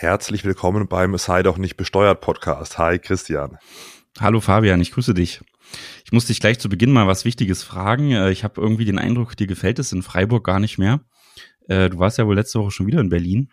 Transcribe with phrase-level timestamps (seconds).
[0.00, 2.78] Herzlich willkommen beim Sei doch nicht besteuert Podcast.
[2.78, 3.58] Hi Christian.
[4.18, 5.42] Hallo Fabian, ich grüße dich.
[6.06, 8.12] Ich muss dich gleich zu Beginn mal was Wichtiges fragen.
[8.12, 11.00] Äh, ich habe irgendwie den Eindruck, dir gefällt es in Freiburg gar nicht mehr.
[11.68, 13.50] Äh, du warst ja wohl letzte Woche schon wieder in Berlin.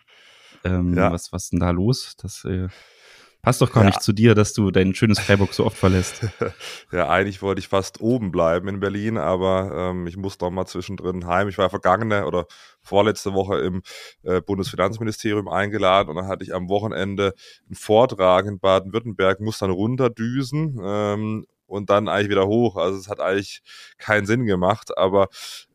[0.64, 1.12] Ähm, ja.
[1.12, 2.16] Was, was ist denn da los?
[2.16, 2.68] Das äh,
[3.48, 3.88] Passt doch gar ja.
[3.88, 6.20] nicht zu dir, dass du dein schönes Freiburg so oft verlässt.
[6.92, 10.66] ja, eigentlich wollte ich fast oben bleiben in Berlin, aber ähm, ich muss doch mal
[10.66, 11.48] zwischendrin heim.
[11.48, 12.44] Ich war vergangene oder
[12.82, 13.80] vorletzte Woche im
[14.22, 17.32] äh, Bundesfinanzministerium eingeladen und dann hatte ich am Wochenende
[17.64, 22.76] einen Vortrag in Baden-Württemberg, muss dann runterdüsen ähm, und dann eigentlich wieder hoch.
[22.76, 23.62] Also es hat eigentlich
[23.96, 25.28] keinen Sinn gemacht, aber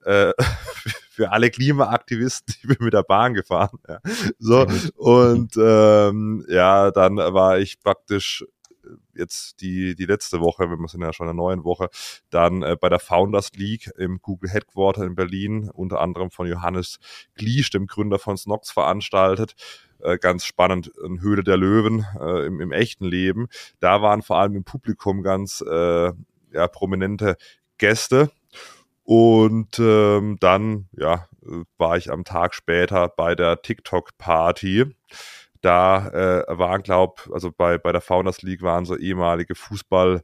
[0.05, 0.31] äh,
[1.13, 3.77] für alle Klimaaktivisten, ich bin mit der Bahn gefahren.
[3.87, 3.99] Ja.
[4.39, 8.43] So und ähm, ja, dann war ich praktisch
[9.13, 11.89] jetzt die, die letzte Woche, wir sind ja schon in der neuen Woche,
[12.29, 16.99] dann äh, bei der Founders League im Google Headquarter in Berlin, unter anderem von Johannes
[17.35, 19.53] Gliesch, dem Gründer von Snox, veranstaltet.
[19.99, 23.47] Äh, ganz spannend, in Höhle der Löwen äh, im, im echten Leben.
[23.79, 26.11] Da waren vor allem im Publikum ganz äh,
[26.51, 27.37] ja, prominente
[27.77, 28.31] Gäste.
[29.03, 31.27] Und ähm, dann, ja,
[31.77, 34.95] war ich am Tag später bei der TikTok-Party
[35.61, 40.21] da äh, waren, glaub, also bei, bei der Founders League waren so ehemalige Fußball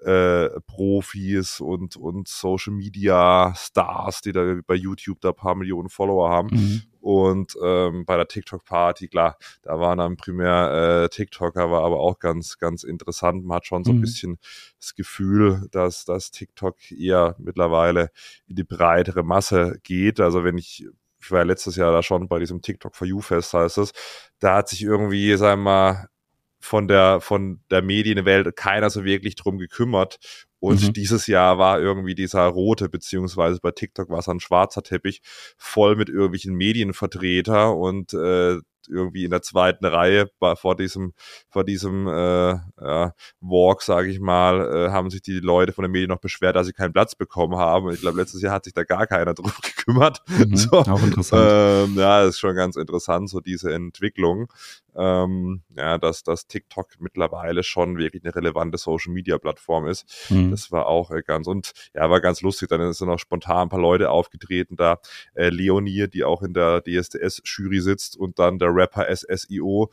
[0.00, 6.28] äh, Profis und, und Social Media Stars, die da bei YouTube da paar Millionen Follower
[6.30, 6.48] haben.
[6.50, 6.82] Mhm.
[7.00, 12.18] Und ähm, bei der TikTok-Party, klar, da waren dann primär äh, TikToker, war aber auch
[12.18, 13.44] ganz, ganz interessant.
[13.44, 14.02] Man hat schon so ein mhm.
[14.02, 14.38] bisschen
[14.78, 18.10] das Gefühl, dass, dass TikTok eher mittlerweile
[18.46, 20.20] in die breitere Masse geht.
[20.20, 20.86] Also wenn ich
[21.22, 23.92] ich war ja letztes Jahr da schon bei diesem TikTok for You Fest, heißt es,
[24.38, 26.09] da hat sich irgendwie, sagen wir mal,
[26.60, 30.18] von der, von der Medienwelt keiner so wirklich drum gekümmert.
[30.58, 30.92] Und mhm.
[30.92, 35.22] dieses Jahr war irgendwie dieser rote, beziehungsweise bei TikTok war es ein schwarzer Teppich,
[35.56, 38.58] voll mit irgendwelchen Medienvertreter und äh,
[38.88, 41.12] irgendwie in der zweiten Reihe vor diesem,
[41.48, 42.10] vor diesem äh,
[42.80, 46.56] ja, Walk, sage ich mal, äh, haben sich die Leute von den Medien noch beschwert,
[46.56, 47.90] dass sie keinen Platz bekommen haben.
[47.90, 50.22] Ich glaube, letztes Jahr hat sich da gar keiner drum gekümmert.
[50.28, 51.90] Mhm, so, auch interessant.
[51.90, 54.48] Ähm, ja, ist schon ganz interessant, so diese Entwicklung
[54.96, 60.30] ähm, ja, dass, dass TikTok mittlerweile schon wirklich eine relevante Social Media Plattform ist.
[60.30, 60.50] Mhm.
[60.50, 62.68] Das war auch äh, ganz und ja, war ganz lustig.
[62.68, 64.98] Dann sind auch spontan ein paar Leute aufgetreten da.
[65.34, 69.90] Äh, Leonie, die auch in der DSDS-Jury sitzt und dann der Rapper SSIO.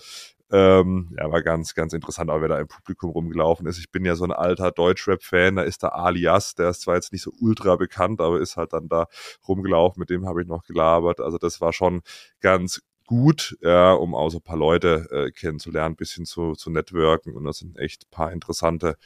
[0.50, 3.80] Ähm, ja, war ganz, ganz interessant, auch wer da im Publikum rumgelaufen ist.
[3.80, 7.12] Ich bin ja so ein alter Deutschrap-Fan, da ist der Alias, der ist zwar jetzt
[7.12, 9.08] nicht so ultra bekannt, aber ist halt dann da
[9.46, 11.20] rumgelaufen, mit dem habe ich noch gelabert.
[11.20, 12.02] Also das war schon
[12.40, 16.70] ganz gut, ja, um auch so ein paar Leute äh, kennenzulernen, ein bisschen zu, zu
[16.70, 17.36] networken.
[17.36, 18.98] Und da sind echt ein paar interessante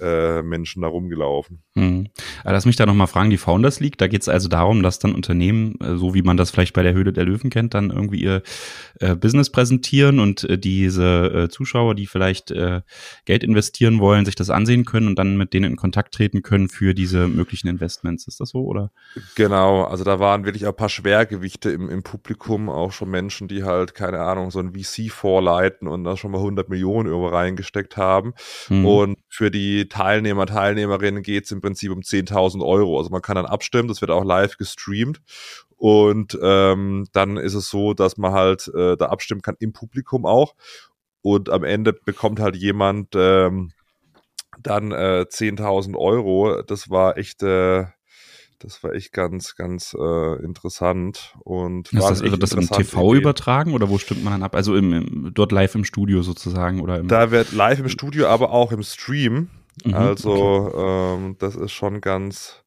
[0.00, 1.62] äh, Menschen da rumgelaufen.
[1.74, 2.01] Hm.
[2.44, 5.14] Lass mich da nochmal fragen, die Founders League, da geht es also darum, dass dann
[5.14, 8.22] Unternehmen, äh, so wie man das vielleicht bei der Höhle der Löwen kennt, dann irgendwie
[8.22, 8.42] ihr
[9.00, 12.82] äh, Business präsentieren und äh, diese äh, Zuschauer, die vielleicht äh,
[13.24, 16.68] Geld investieren wollen, sich das ansehen können und dann mit denen in Kontakt treten können
[16.68, 18.26] für diese möglichen Investments.
[18.28, 18.90] Ist das so, oder?
[19.34, 23.64] Genau, also da waren wirklich ein paar Schwergewichte im, im Publikum, auch schon Menschen, die
[23.64, 27.96] halt, keine Ahnung, so ein VC vorleiten und da schon mal 100 Millionen Euro reingesteckt
[27.96, 28.34] haben.
[28.68, 28.84] Hm.
[28.84, 32.98] Und für die Teilnehmer, Teilnehmerinnen geht es im Prinzip um 10.000 Euro.
[32.98, 35.20] Also man kann dann abstimmen, das wird auch live gestreamt.
[35.76, 40.26] Und ähm, dann ist es so, dass man halt äh, da abstimmen kann im Publikum
[40.26, 40.54] auch.
[41.22, 43.72] Und am Ende bekommt halt jemand ähm,
[44.60, 46.62] dann äh, 10.000 Euro.
[46.62, 47.42] Das war echt...
[47.42, 47.86] Äh,
[48.62, 51.34] das war echt ganz, ganz äh, interessant.
[51.40, 54.54] Und ist das, also das im TV übertragen oder wo stimmt man dann ab?
[54.54, 58.28] Also im, im, dort live im Studio sozusagen oder im Da wird live im Studio,
[58.28, 59.48] aber auch im Stream.
[59.84, 61.14] Mhm, also okay.
[61.14, 62.64] ähm, das ist schon ganz,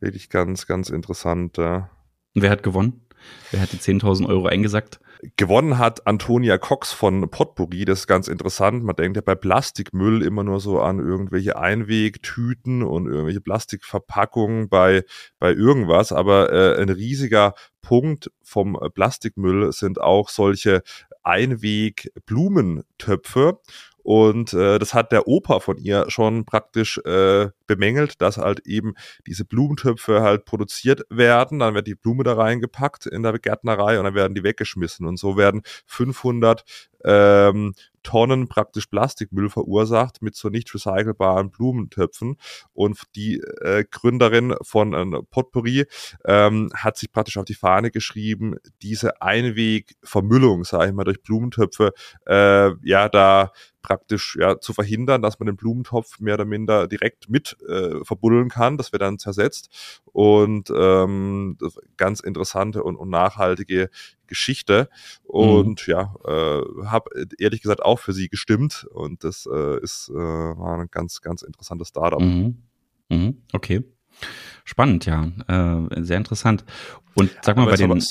[0.00, 1.56] wirklich ganz, ganz interessant.
[1.56, 1.90] Ja.
[2.34, 3.02] Und wer hat gewonnen?
[3.50, 5.00] Wer hat die 10.000 Euro eingesackt?
[5.36, 8.84] Gewonnen hat Antonia Cox von Potpourri, das ist ganz interessant.
[8.84, 15.02] Man denkt ja bei Plastikmüll immer nur so an irgendwelche Einwegtüten und irgendwelche Plastikverpackungen bei,
[15.40, 20.82] bei irgendwas, aber äh, ein riesiger Punkt vom Plastikmüll sind auch solche
[21.24, 23.58] Einweg-Blumentöpfe.
[24.08, 28.94] Und äh, das hat der Opa von ihr schon praktisch äh, bemängelt, dass halt eben
[29.26, 31.58] diese Blumentöpfe halt produziert werden.
[31.58, 35.06] Dann wird die Blume da reingepackt in der Gärtnerei und dann werden die weggeschmissen.
[35.06, 36.64] Und so werden 500
[37.04, 42.36] ähm, Tonnen praktisch Plastikmüll verursacht mit so nicht recycelbaren Blumentöpfen.
[42.72, 45.84] Und die äh, Gründerin von äh, Potpourri
[46.24, 51.92] ähm, hat sich praktisch auf die Fahne geschrieben, diese Einwegvermüllung, sage ich mal, durch Blumentöpfe,
[52.26, 53.52] äh, ja, da
[53.82, 58.48] praktisch ja zu verhindern, dass man den Blumentopf mehr oder minder direkt mit äh, verbuddeln
[58.48, 58.76] kann.
[58.76, 61.56] Das wird dann zersetzt und ähm,
[61.96, 63.88] ganz interessante und, und nachhaltige
[64.28, 64.88] Geschichte.
[65.24, 65.92] Und mhm.
[65.92, 68.86] ja, äh, habe ehrlich gesagt auch für sie gestimmt.
[68.92, 72.20] Und das äh, ist äh, war ein ganz, ganz interessantes Startup.
[72.20, 72.62] Mhm.
[73.08, 73.42] Mhm.
[73.52, 73.82] Okay.
[74.64, 75.30] Spannend, ja.
[75.48, 76.64] Äh, sehr interessant.
[77.14, 78.02] Und sag mal, Aber bei den.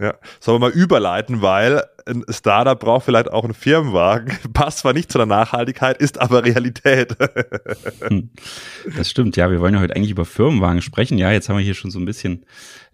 [0.00, 4.32] Ja, sollen wir mal überleiten, weil ein Startup braucht vielleicht auch einen Firmenwagen.
[4.52, 7.16] Passt zwar nicht zu der Nachhaltigkeit, ist aber Realität.
[8.00, 8.30] Hm.
[8.96, 9.50] Das stimmt, ja.
[9.50, 11.18] Wir wollen ja heute eigentlich über Firmenwagen sprechen.
[11.18, 12.46] Ja, jetzt haben wir hier schon so ein bisschen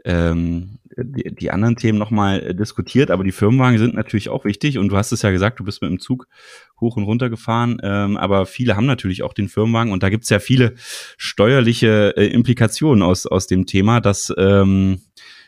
[0.05, 4.79] ähm, die, die anderen Themen nochmal äh, diskutiert, aber die Firmenwagen sind natürlich auch wichtig
[4.79, 6.26] und du hast es ja gesagt, du bist mit dem Zug
[6.81, 10.31] hoch und runter gefahren, ähm, aber viele haben natürlich auch den Firmenwagen und da gibt's
[10.31, 10.75] ja viele
[11.17, 15.00] steuerliche äh, Implikationen aus, aus dem Thema, dass ähm,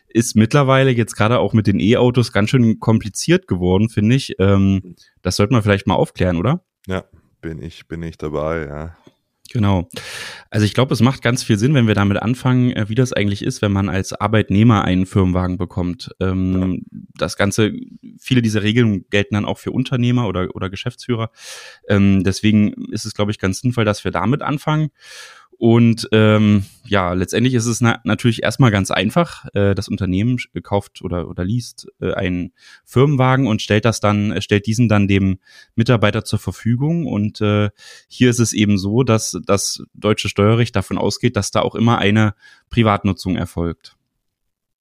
[0.08, 4.34] ist mittlerweile jetzt gerade auch mit den E-Autos ganz schön kompliziert geworden, finde ich.
[4.38, 6.64] Ähm, das sollte man vielleicht mal aufklären, oder?
[6.86, 7.04] Ja,
[7.42, 8.96] bin ich, bin ich dabei, ja.
[9.52, 9.88] Genau.
[10.50, 13.12] Also ich glaube, es macht ganz viel Sinn, wenn wir damit anfangen, äh, wie das
[13.12, 16.10] eigentlich ist, wenn man als Arbeitnehmer einen Firmenwagen bekommt.
[16.20, 16.98] Ähm, ja.
[17.14, 17.72] Das Ganze,
[18.18, 21.30] viele dieser Regeln gelten dann auch für Unternehmer oder, oder Geschäftsführer.
[21.88, 24.90] Ähm, deswegen ist es, glaube ich, ganz sinnvoll, dass wir damit anfangen.
[25.58, 29.46] Und ähm, ja, letztendlich ist es na natürlich erstmal ganz einfach.
[29.54, 32.52] Äh, das Unternehmen kauft oder, oder liest äh, einen
[32.84, 35.38] Firmenwagen und stellt das dann, äh, stellt diesen dann dem
[35.74, 37.06] Mitarbeiter zur Verfügung.
[37.06, 37.70] Und äh,
[38.08, 41.98] hier ist es eben so, dass das deutsche Steuerrecht davon ausgeht, dass da auch immer
[41.98, 42.34] eine
[42.68, 43.96] Privatnutzung erfolgt.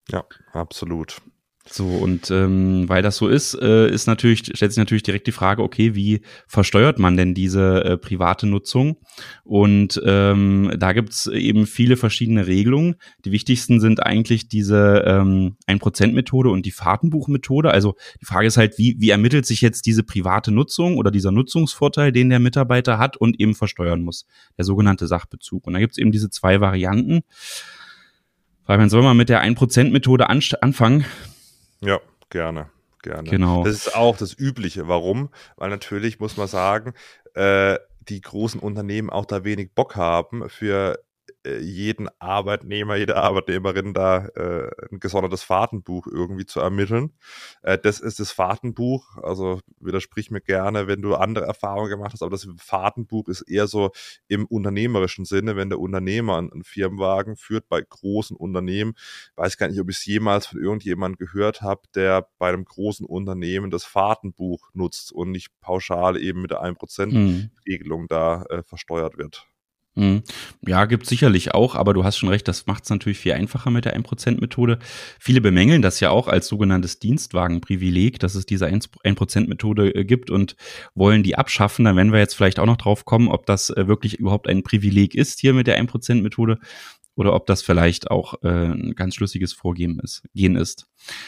[0.10, 1.22] Ja, absolut.
[1.68, 5.32] So, und ähm, weil das so ist, äh, ist natürlich, stellt sich natürlich direkt die
[5.32, 8.98] Frage, okay, wie versteuert man denn diese äh, private Nutzung?
[9.44, 12.98] Und ähm, da gibt's eben viele verschiedene Regelungen.
[13.26, 17.72] Die wichtigsten sind eigentlich diese ähm, 1%-Methode und die Fahrtenbuchmethode.
[17.72, 21.32] Also die Frage ist halt, wie, wie ermittelt sich jetzt diese private Nutzung oder dieser
[21.32, 25.66] Nutzungsvorteil, den der Mitarbeiter hat und eben versteuern muss, der sogenannte Sachbezug.
[25.66, 27.22] Und da gibt's eben diese zwei Varianten.
[28.66, 31.06] Fabian, soll man mit der 1%-Methode anfangen?
[31.82, 32.00] Ja,
[32.30, 32.70] gerne,
[33.02, 33.30] gerne.
[33.30, 33.64] Genau.
[33.64, 34.88] Das ist auch das Übliche.
[34.88, 35.30] Warum?
[35.58, 36.94] Weil natürlich muss man sagen,
[37.34, 37.78] äh,
[38.10, 41.00] die großen Unternehmen auch da wenig Bock haben, für
[41.60, 47.14] jeden Arbeitnehmer, jede Arbeitnehmerin da äh, ein gesondertes Fahrtenbuch irgendwie zu ermitteln.
[47.62, 52.22] Äh, das ist das Fahrtenbuch, also widersprich mir gerne, wenn du andere Erfahrungen gemacht hast,
[52.22, 53.92] aber das Fahrtenbuch ist eher so
[54.28, 58.94] im unternehmerischen Sinne, wenn der Unternehmer einen, Firmenwagen führt bei großen Unternehmen.
[59.36, 63.06] Weiß gar nicht, ob ich es jemals von irgendjemandem gehört habe, der bei einem großen
[63.06, 68.08] Unternehmen das Fahrtenbuch nutzt und nicht pauschal eben mit der 1%-Regelung mhm.
[68.08, 69.48] da äh, versteuert wird.
[69.96, 70.24] Mhm.
[70.68, 73.72] Ja, gibt sicherlich auch, aber du hast schon recht, das macht es natürlich viel einfacher
[73.72, 74.78] mit der 1%-Methode.
[75.20, 80.58] Viele bemängeln das ja auch als sogenanntes Dienstwagenprivileg, dass es diese 1%-Methode äh, gibt und
[80.96, 81.86] wollen die abschaffen.
[81.86, 84.64] Dann werden wir jetzt vielleicht auch noch drauf kommen, ob das äh, wirklich überhaupt ein
[84.64, 86.60] Privileg ist hier mit der 1%-Methode
[87.16, 90.88] oder ob das vielleicht auch äh, ein ganz schlüssiges Vorgehen ist, gehen ist.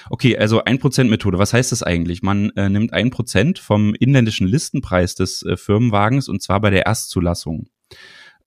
[0.10, 2.22] Okay, also 1%-Methode, was heißt das eigentlich?
[2.22, 7.70] Man äh, nimmt 1% vom inländischen Listenpreis des äh, Firmenwagens und zwar bei der Erstzulassung.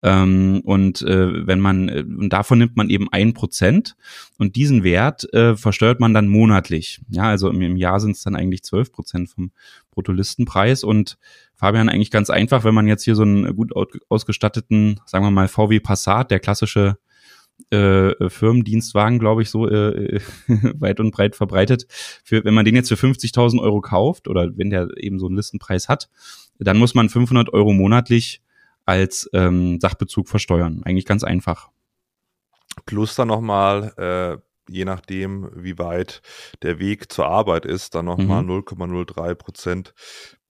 [0.01, 3.95] Ähm, und äh, wenn man, äh, und davon nimmt man eben ein Prozent
[4.37, 7.01] und diesen Wert äh, versteuert man dann monatlich.
[7.09, 9.51] Ja, also im, im Jahr sind es dann eigentlich zwölf Prozent vom
[9.91, 11.17] Bruttolistenpreis und
[11.55, 13.73] Fabian eigentlich ganz einfach, wenn man jetzt hier so einen gut
[14.07, 16.97] ausgestatteten, sagen wir mal VW Passat, der klassische
[17.71, 21.87] äh, Firmendienstwagen, glaube ich, so äh, weit und breit verbreitet.
[22.23, 25.35] Für, wenn man den jetzt für 50.000 Euro kauft oder wenn der eben so einen
[25.35, 26.09] Listenpreis hat,
[26.57, 28.41] dann muss man 500 Euro monatlich
[28.85, 30.81] als ähm, Sachbezug versteuern.
[30.83, 31.69] Eigentlich ganz einfach.
[32.85, 36.21] Plus dann nochmal, äh, je nachdem, wie weit
[36.61, 38.51] der Weg zur Arbeit ist, dann nochmal mhm.
[38.51, 39.93] 0,03 Prozent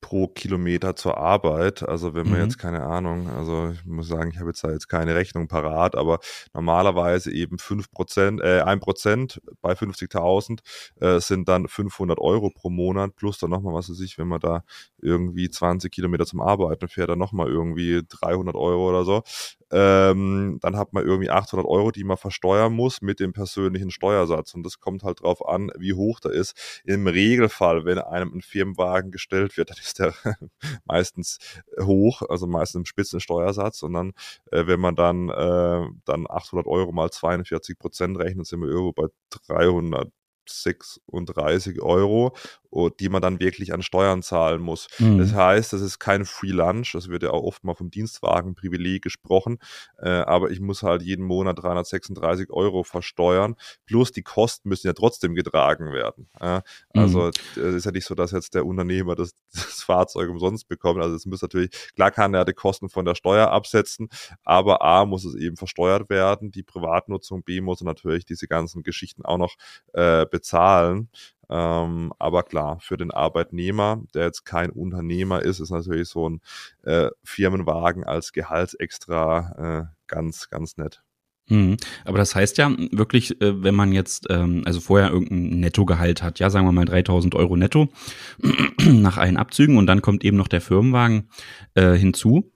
[0.02, 1.88] pro Kilometer zur Arbeit.
[1.88, 2.46] Also wenn man mhm.
[2.46, 5.96] jetzt keine Ahnung, also ich muss sagen, ich habe jetzt da jetzt keine Rechnung parat,
[5.96, 6.20] aber
[6.54, 10.60] normalerweise eben fünf Prozent, äh, ein Prozent bei 50.000
[11.02, 14.40] äh, sind dann 500 Euro pro Monat plus dann nochmal, was weiß ich, wenn man
[14.40, 14.64] da
[15.02, 19.24] irgendwie 20 Kilometer zum Arbeiten fährt, dann nochmal irgendwie 300 Euro oder so.
[19.72, 24.54] Ähm, dann hat man irgendwie 800 Euro, die man versteuern muss mit dem persönlichen Steuersatz.
[24.54, 26.82] Und das kommt halt drauf an, wie hoch der ist.
[26.86, 30.14] Im Regelfall, wenn einem ein Firmenwagen gestellt wird, dann ist der
[30.86, 31.40] meistens
[31.80, 33.84] hoch, also meistens im Spitzensteuersatz.
[33.84, 34.14] Und dann,
[34.52, 38.94] äh, wenn man dann, äh, dann 800 Euro mal 42 Prozent rechnet, sind wir irgendwo
[38.94, 39.08] bei
[39.48, 40.10] 300
[40.50, 42.36] 36 Euro,
[43.00, 44.88] die man dann wirklich an Steuern zahlen muss.
[45.00, 45.18] Mhm.
[45.18, 49.02] Das heißt, das ist kein Free Lunch, das wird ja auch oft mal vom Dienstwagenprivileg
[49.02, 49.58] gesprochen,
[49.98, 54.94] äh, aber ich muss halt jeden Monat 336 Euro versteuern, plus die Kosten müssen ja
[54.94, 56.30] trotzdem getragen werden.
[56.40, 56.62] Äh,
[56.94, 57.32] also mhm.
[57.56, 61.16] es ist ja nicht so, dass jetzt der Unternehmer das, das Fahrzeug umsonst bekommt, also
[61.16, 64.10] es muss natürlich, klar kann er die Kosten von der Steuer absetzen,
[64.44, 69.26] aber A muss es eben versteuert werden, die Privatnutzung, B muss natürlich diese ganzen Geschichten
[69.26, 69.56] auch noch
[69.94, 71.10] äh, bezahlen.
[71.50, 76.42] Ähm, aber klar, für den Arbeitnehmer, der jetzt kein Unternehmer ist, ist natürlich so ein
[76.84, 81.02] äh, Firmenwagen als Gehaltsextra äh, ganz, ganz nett.
[81.50, 81.78] Mhm.
[82.06, 86.40] Aber das heißt ja wirklich, äh, wenn man jetzt, ähm, also vorher irgendein Nettogehalt hat,
[86.40, 87.90] ja, sagen wir mal 3000 Euro netto
[88.86, 91.30] nach allen Abzügen und dann kommt eben noch der Firmenwagen
[91.74, 92.52] äh, hinzu.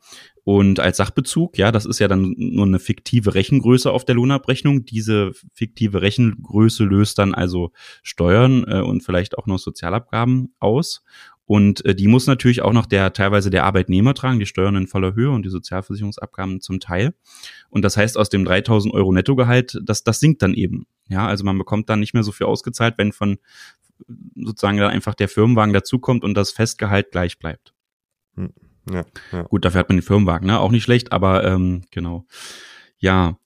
[0.45, 4.83] Und als Sachbezug, ja, das ist ja dann nur eine fiktive Rechengröße auf der Lohnabrechnung.
[4.83, 7.71] Diese fiktive Rechengröße löst dann also
[8.01, 11.03] Steuern äh, und vielleicht auch noch Sozialabgaben aus.
[11.45, 14.87] Und äh, die muss natürlich auch noch der teilweise der Arbeitnehmer tragen, die Steuern in
[14.87, 17.13] voller Höhe und die Sozialversicherungsabgaben zum Teil.
[17.69, 20.87] Und das heißt, aus dem 3000 Euro Nettogehalt, das, das sinkt dann eben.
[21.09, 23.37] Ja, also man bekommt dann nicht mehr so viel ausgezahlt, wenn von
[24.35, 27.73] sozusagen dann einfach der Firmenwagen dazukommt und das Festgehalt gleich bleibt.
[28.35, 28.53] Hm,
[28.91, 29.43] ja.
[29.43, 30.59] Gut, dafür hat man den Firmenwagen, ne?
[30.59, 32.25] Auch nicht schlecht, aber ähm, genau.
[32.97, 33.37] Ja.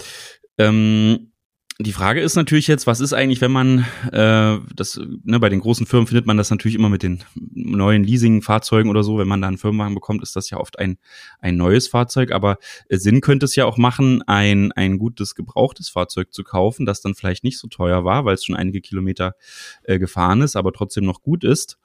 [0.58, 1.32] Ähm,
[1.79, 5.60] die Frage ist natürlich jetzt, was ist eigentlich, wenn man äh, das, ne, bei den
[5.60, 9.20] großen Firmen findet man das natürlich immer mit den neuen Leasing-Fahrzeugen oder so.
[9.20, 10.98] Wenn man da einen Firmenwagen bekommt, ist das ja oft ein,
[11.39, 12.32] ein neues Fahrzeug.
[12.32, 12.58] Aber
[12.89, 17.01] äh, Sinn könnte es ja auch machen, ein, ein gutes gebrauchtes Fahrzeug zu kaufen, das
[17.01, 19.36] dann vielleicht nicht so teuer war, weil es schon einige Kilometer
[19.84, 21.77] äh, gefahren ist, aber trotzdem noch gut ist.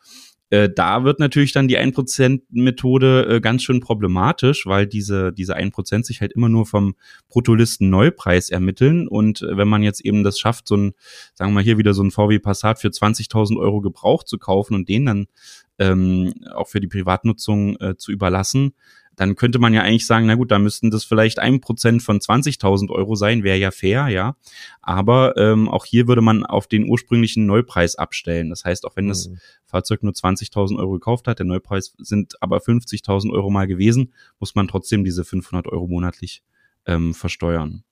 [0.52, 6.04] Äh, da wird natürlich dann die 1%-Methode äh, ganz schön problematisch, weil diese, diese 1%
[6.04, 6.94] sich halt immer nur vom
[7.30, 9.08] Bruttolisten-Neupreis ermitteln.
[9.08, 10.92] Und äh, wenn man jetzt eben das schafft, so ein,
[11.34, 14.74] sagen wir mal hier wieder so ein VW Passat für 20.000 Euro gebraucht zu kaufen
[14.74, 15.26] und den dann
[15.78, 18.74] ähm, auch für die Privatnutzung äh, zu überlassen,
[19.16, 22.18] dann könnte man ja eigentlich sagen, na gut, da müssten das vielleicht ein Prozent von
[22.18, 24.36] 20.000 Euro sein, wäre ja fair, ja.
[24.80, 28.50] Aber ähm, auch hier würde man auf den ursprünglichen Neupreis abstellen.
[28.50, 29.38] Das heißt, auch wenn das mhm.
[29.66, 34.54] Fahrzeug nur 20.000 Euro gekauft hat, der Neupreis sind aber 50.000 Euro mal gewesen, muss
[34.54, 36.42] man trotzdem diese 500 Euro monatlich
[36.86, 37.84] ähm, versteuern.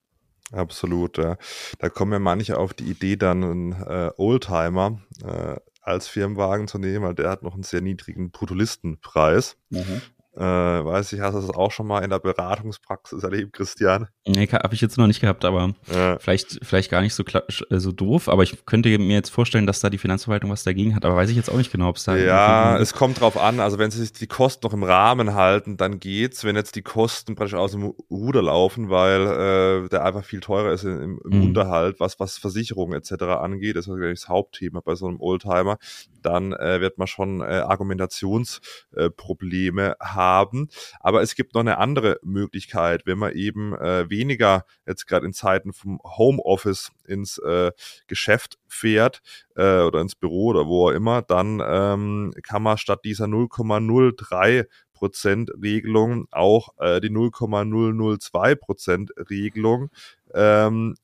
[0.51, 1.37] Absolut, ja.
[1.79, 6.77] Da kommen ja manche auf die Idee, dann einen äh, Oldtimer äh, als Firmenwagen zu
[6.77, 9.57] nehmen, weil der hat noch einen sehr niedrigen Bruttolistenpreis.
[9.69, 10.01] Mhm.
[10.33, 14.07] Äh, weiß ich, hast du das auch schon mal in der Beratungspraxis erlebt, Christian?
[14.25, 16.19] Nee, habe ich jetzt noch nicht gehabt, aber ja.
[16.19, 18.29] vielleicht, vielleicht gar nicht so, äh, so doof.
[18.29, 21.03] Aber ich könnte mir jetzt vorstellen, dass da die Finanzverwaltung was dagegen hat.
[21.03, 22.15] Aber weiß ich jetzt auch nicht genau, ob es da.
[22.15, 23.59] Ja, es kommt drauf an.
[23.59, 26.45] Also, wenn sich die Kosten noch im Rahmen halten, dann geht's.
[26.45, 30.71] Wenn jetzt die Kosten praktisch aus dem Ruder laufen, weil äh, der einfach viel teurer
[30.71, 31.47] ist im, im mhm.
[31.47, 33.23] Unterhalt, was, was Versicherungen etc.
[33.23, 35.77] angeht, das ist das Hauptthema bei so einem Oldtimer,
[36.21, 40.69] dann äh, wird man schon äh, Argumentationsprobleme äh, haben haben.
[40.99, 45.33] Aber es gibt noch eine andere Möglichkeit, wenn man eben äh, weniger jetzt gerade in
[45.33, 47.71] Zeiten vom Homeoffice ins äh,
[48.07, 49.21] Geschäft fährt
[49.55, 54.67] äh, oder ins Büro oder wo auch immer, dann ähm, kann man statt dieser 0,03
[54.93, 59.89] Prozent Regelung auch äh, die 0,002 Prozent Regelung
[60.33, 60.95] ähm,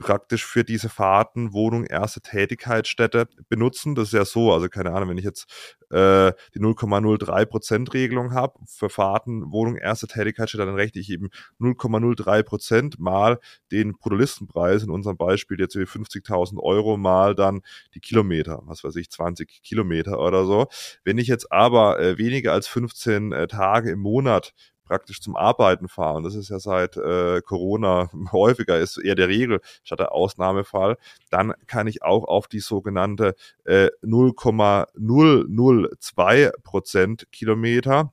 [0.00, 3.94] praktisch für diese Fahrten Wohnung, erste Tätigkeitsstätte benutzen.
[3.94, 5.44] Das ist ja so, also keine Ahnung, wenn ich jetzt
[5.90, 11.28] äh, die 0,03% Regelung habe für Fahrten, Wohnung, erste Tätigkeitsstätte, dann rechne ich eben
[11.60, 13.38] 0,03% mal
[13.70, 17.60] den Bruttolistenpreis, in unserem Beispiel jetzt wie 50.000 Euro mal dann
[17.94, 20.66] die Kilometer, was weiß ich, 20 Kilometer oder so.
[21.04, 24.54] Wenn ich jetzt aber äh, weniger als 15 äh, Tage im Monat
[24.90, 26.24] praktisch zum Arbeiten fahren.
[26.24, 30.96] Das ist ja seit äh, Corona häufiger, ist eher der Regel statt der Ausnahmefall.
[31.30, 38.12] Dann kann ich auch auf die sogenannte äh, 0,002 Prozent Kilometer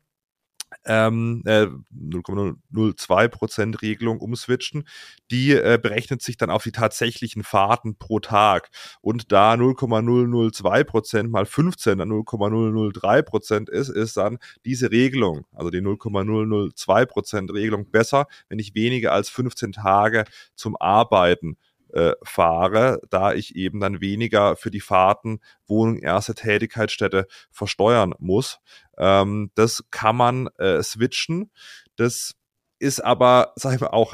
[0.87, 4.87] ähm, äh, 0,02% Regelung umswitchen.
[5.31, 8.69] Die äh, berechnet sich dann auf die tatsächlichen Fahrten pro Tag.
[9.01, 17.53] Und da 0,002% mal 15 dann 0,003% ist, ist dann diese Regelung, also die 0,002%
[17.53, 20.25] Regelung besser, wenn ich weniger als 15 Tage
[20.55, 21.57] zum Arbeiten
[21.97, 28.59] äh, fahre, da ich eben dann weniger für die Fahrten Wohnung, erste Tätigkeitsstätte versteuern muss.
[28.99, 31.49] Ähm, das kann man äh, switchen.
[31.95, 32.35] Das
[32.77, 34.13] ist aber, sag ich mal, auch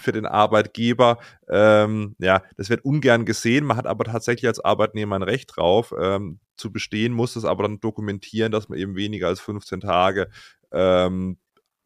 [0.00, 3.66] für den Arbeitgeber, ähm, ja, das wird ungern gesehen.
[3.66, 5.94] Man hat aber tatsächlich als Arbeitnehmer ein Recht drauf.
[6.00, 10.28] Ähm, zu bestehen muss es aber dann dokumentieren, dass man eben weniger als 15 Tage
[10.72, 11.38] ähm,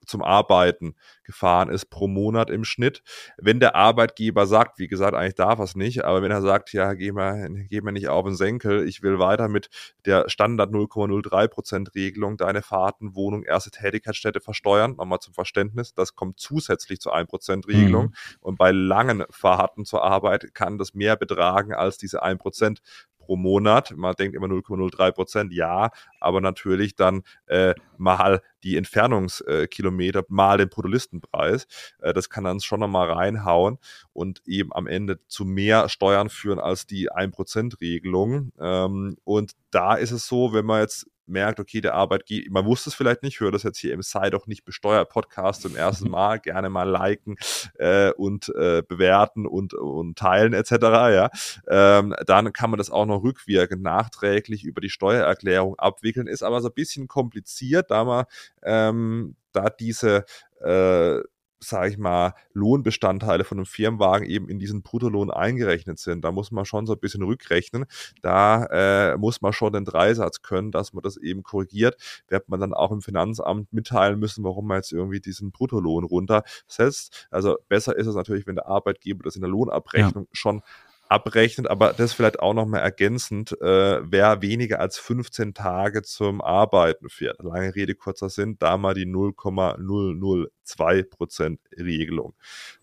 [0.07, 0.95] zum Arbeiten
[1.25, 3.03] gefahren ist pro Monat im Schnitt.
[3.39, 6.73] Wenn der Arbeitgeber sagt, wie gesagt, eigentlich darf er es nicht, aber wenn er sagt,
[6.73, 9.69] ja, geh mal, geh mal nicht auf den Senkel, ich will weiter mit
[10.05, 16.39] der Standard 0,03% Regelung deine Fahrten, Wohnung, erste Tätigkeitsstätte versteuern, nochmal zum Verständnis, das kommt
[16.39, 18.15] zusätzlich zur 1% Regelung mhm.
[18.41, 22.79] und bei langen Fahrten zur Arbeit kann das mehr betragen als diese 1%
[23.25, 23.93] pro Monat.
[23.97, 25.91] Man denkt immer 0,03 Prozent, ja,
[26.21, 31.67] aber natürlich dann äh, mal die Entfernungskilometer, mal den Bruttolistenpreis.
[32.01, 33.79] Äh, das kann dann schon nochmal reinhauen
[34.13, 38.53] und eben am Ende zu mehr Steuern führen als die 1%-Regelung.
[38.59, 42.91] Ähm, und da ist es so, wenn man jetzt merkt, okay, der Arbeitgeber, man wusste
[42.91, 46.11] es vielleicht nicht, höre das jetzt hier im Sei doch nicht besteuert Podcast zum ersten
[46.15, 47.37] Mal, gerne mal liken
[47.79, 50.73] äh, und äh, bewerten und, und teilen etc.
[50.73, 51.31] Ja,
[51.69, 56.61] ähm, dann kann man das auch noch rückwirkend nachträglich über die Steuererklärung abwickeln, ist aber
[56.61, 58.25] so ein bisschen kompliziert, da man
[58.63, 60.25] ähm, da diese
[60.61, 61.21] äh,
[61.69, 66.25] sage ich mal, Lohnbestandteile von einem Firmenwagen eben in diesen Bruttolohn eingerechnet sind.
[66.25, 67.87] Da muss man schon so ein bisschen rückrechnen.
[68.23, 71.97] Da äh, muss man schon den Dreisatz können, dass man das eben korrigiert.
[72.29, 77.29] Wird man dann auch im Finanzamt mitteilen müssen, warum man jetzt irgendwie diesen Bruttolohn runtersetzt.
[77.31, 80.31] Also besser ist es natürlich, wenn der Arbeitgeber das in der Lohnabrechnung ja.
[80.33, 80.63] schon
[81.09, 87.09] abrechnet, aber das vielleicht auch nochmal ergänzend, äh, wer weniger als 15 Tage zum Arbeiten
[87.09, 87.41] fährt.
[87.43, 92.35] Lange Rede, kurzer Sinn, da mal die 0,002% Regelung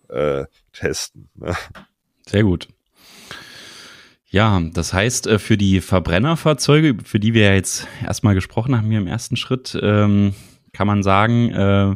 [0.10, 1.30] äh, testen.
[1.36, 1.56] Ne?
[2.28, 2.68] Sehr gut.
[4.32, 9.00] Ja, das heißt, äh, für die Verbrennerfahrzeuge, für die wir jetzt erstmal gesprochen haben hier
[9.00, 10.34] im ersten Schritt, ähm,
[10.74, 11.96] kann man sagen, äh,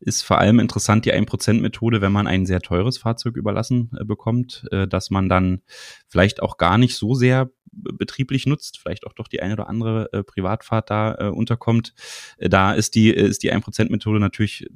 [0.00, 4.64] ist vor allem interessant die 1%-Methode, wenn man ein sehr teures Fahrzeug überlassen äh, bekommt,
[4.70, 5.62] äh, dass man dann
[6.08, 10.12] vielleicht auch gar nicht so sehr betrieblich nutzt, vielleicht auch doch die eine oder andere
[10.12, 11.94] äh, Privatfahrt da äh, unterkommt.
[12.38, 14.66] Äh, da ist die, ist die 1%-Methode natürlich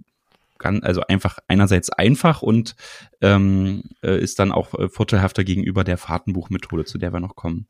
[0.57, 2.77] kann also einfach einerseits einfach und
[3.21, 7.67] ähm, äh, ist dann auch vorteilhafter gegenüber der Fahrtenbuchmethode, zu der wir noch kommen.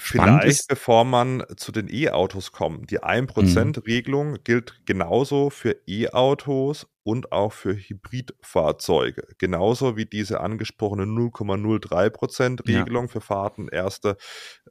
[0.00, 2.92] Vielleicht, ist, bevor man zu den E-Autos kommt.
[2.92, 4.38] Die 1%-Regelung mhm.
[4.44, 9.26] gilt genauso für E-Autos und auch für Hybridfahrzeuge.
[9.38, 13.08] Genauso wie diese angesprochene 0,03%-Regelung ja.
[13.08, 14.16] für Fahrten erste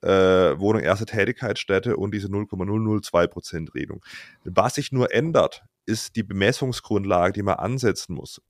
[0.02, 4.02] äh, Wohnung, erste Tätigkeitsstätte und diese 0,002%-Regelung.
[4.46, 8.42] Was sich nur ändert, ist die Bemessungsgrundlage, die man ansetzen muss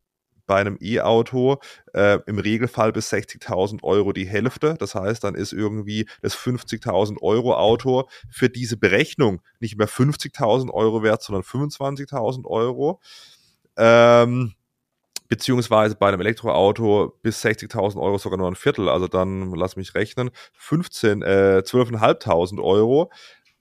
[0.48, 1.58] bei einem E-Auto
[1.94, 4.76] äh, im Regelfall bis 60.000 Euro die Hälfte.
[4.80, 10.72] Das heißt, dann ist irgendwie das 50.000 Euro Auto für diese Berechnung nicht mehr 50.000
[10.72, 13.00] Euro wert, sondern 25.000 Euro.
[13.78, 14.54] Ähm,
[15.28, 19.94] beziehungsweise bei einem Elektroauto bis 60.000 Euro sogar nur ein Viertel, also dann, lass mich
[19.94, 23.12] rechnen, 15, äh, 12.500 Euro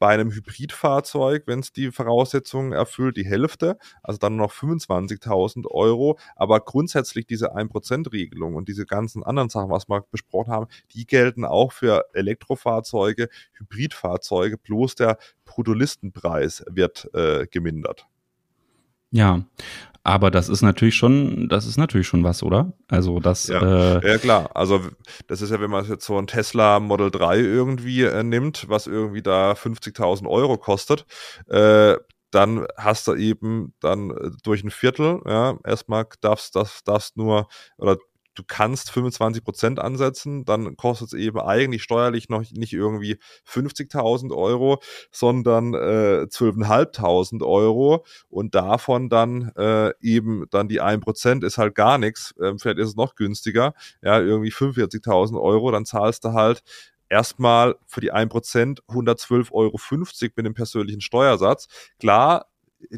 [0.06, 6.16] bei einem Hybridfahrzeug, wenn es die Voraussetzungen erfüllt, die Hälfte, also dann noch 25.000 Euro.
[6.36, 11.44] Aber grundsätzlich diese 1%-Regelung und diese ganzen anderen Sachen, was wir besprochen haben, die gelten
[11.44, 18.06] auch für Elektrofahrzeuge, Hybridfahrzeuge, bloß der Bruttolistenpreis wird äh, gemindert.
[19.16, 19.42] Ja,
[20.04, 22.74] aber das ist natürlich schon, das ist natürlich schon was, oder?
[22.86, 23.48] Also das.
[23.48, 24.50] Ja, äh, ja klar.
[24.54, 24.82] Also
[25.26, 28.86] das ist ja, wenn man jetzt so ein Tesla Model 3 irgendwie äh, nimmt, was
[28.86, 31.06] irgendwie da 50.000 Euro kostet,
[31.48, 31.96] äh,
[32.30, 37.48] dann hast du eben dann äh, durch ein Viertel, ja, erstmal darfst das darfst nur
[37.78, 37.96] oder
[38.36, 43.18] du kannst 25 Prozent ansetzen, dann kostet es eben eigentlich steuerlich noch nicht irgendwie
[43.48, 51.42] 50.000 Euro, sondern äh, 12.500 Euro und davon dann äh, eben dann die 1 Prozent
[51.44, 55.84] ist halt gar nichts, äh, vielleicht ist es noch günstiger, ja, irgendwie 45.000 Euro, dann
[55.84, 56.62] zahlst du halt
[57.08, 59.78] erstmal für die 1% 112,50 Euro
[60.36, 61.68] mit dem persönlichen Steuersatz.
[61.98, 62.46] Klar,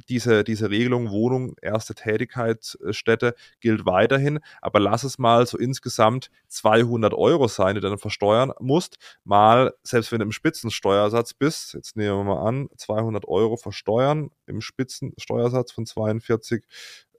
[0.09, 7.14] diese, diese Regelung Wohnung, erste Tätigkeitsstätte gilt weiterhin, aber lass es mal so insgesamt 200
[7.14, 11.97] Euro sein, die du dann versteuern musst, mal, selbst wenn du im Spitzensteuersatz bist, jetzt
[11.97, 16.64] nehmen wir mal an, 200 Euro versteuern im Spitzensteuersatz von 42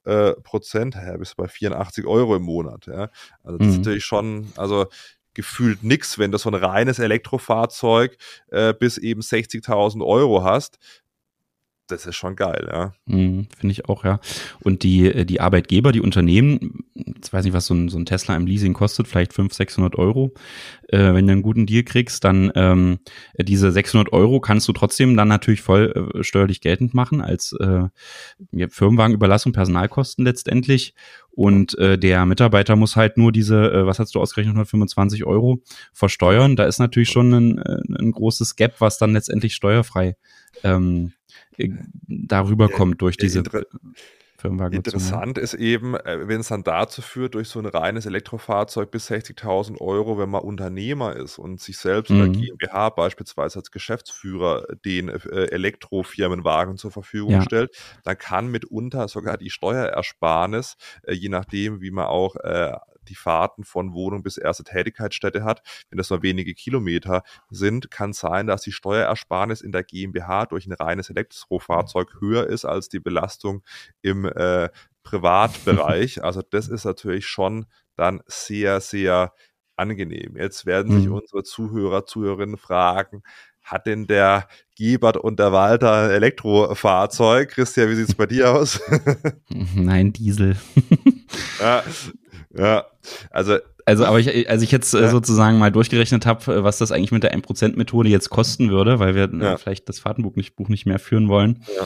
[0.05, 3.09] äh, Prozent, ja, bist du bei 84 Euro im Monat, ja.
[3.43, 3.73] Also das mhm.
[3.73, 4.87] ist natürlich schon, also
[5.33, 8.17] gefühlt nichts, wenn du so ein reines Elektrofahrzeug
[8.49, 10.79] äh, bis eben 60.000 Euro hast
[11.91, 12.93] das ist schon geil, ja.
[13.05, 14.19] Mhm, Finde ich auch, ja.
[14.61, 18.05] Und die, äh, die Arbeitgeber, die Unternehmen, jetzt weiß nicht, was so ein, so ein
[18.05, 20.33] Tesla im Leasing kostet, vielleicht 500, 600 Euro.
[20.87, 22.99] Äh, wenn du einen guten Deal kriegst, dann ähm,
[23.37, 27.87] diese 600 Euro kannst du trotzdem dann natürlich voll äh, steuerlich geltend machen als äh,
[28.69, 30.93] Firmenwagenüberlassung, Personalkosten letztendlich.
[31.39, 35.61] Und äh, der Mitarbeiter muss halt nur diese, äh, was hast du ausgerechnet, 125 Euro
[35.93, 36.57] versteuern.
[36.57, 40.17] Da ist natürlich schon ein, äh, ein großes Gap, was dann letztendlich steuerfrei
[40.65, 41.13] ähm,
[41.55, 41.69] äh,
[42.09, 43.63] darüber kommt durch diese Inter
[44.39, 44.77] Firmenwagen.
[44.77, 49.09] Interessant ist eben, äh, wenn es dann dazu führt, durch so ein reines Elektrofahrzeug bis
[49.09, 52.21] 60.000 Euro, wenn man Unternehmer ist und sich selbst mhm.
[52.21, 57.41] oder GmbH beispielsweise als Geschäftsführer den äh, Elektrofirmenwagen zur Verfügung ja.
[57.41, 62.35] stellt, dann kann mitunter sogar die Steuerersparnis, je nachdem, wie man auch
[63.09, 65.61] die Fahrten von Wohnung bis erste Tätigkeitsstätte hat.
[65.89, 70.67] Wenn das nur wenige Kilometer sind, kann sein, dass die Steuerersparnis in der GmbH durch
[70.67, 73.63] ein reines Elektrofahrzeug höher ist als die Belastung
[74.01, 74.69] im äh,
[75.03, 76.23] Privatbereich.
[76.29, 79.33] Also das ist natürlich schon dann sehr, sehr
[79.79, 80.35] angenehm.
[80.37, 81.15] Jetzt werden sich mhm.
[81.15, 83.23] unsere Zuhörer, Zuhörerinnen fragen,
[83.71, 87.49] hat denn der Gebert und der Walter ein Elektrofahrzeug?
[87.49, 88.81] Christian, wie sieht es bei dir aus?
[89.75, 90.55] Nein, Diesel.
[91.59, 91.83] ja,
[92.55, 92.85] ja,
[93.29, 93.57] also
[93.89, 95.09] also, aber ich, als ich jetzt äh, ja.
[95.09, 99.15] sozusagen mal durchgerechnet habe, äh, was das eigentlich mit der 1%-Methode jetzt kosten würde, weil
[99.15, 99.57] wir äh, ja.
[99.57, 101.85] vielleicht das Fahrtenbuch nicht, Buch nicht mehr führen wollen, ja.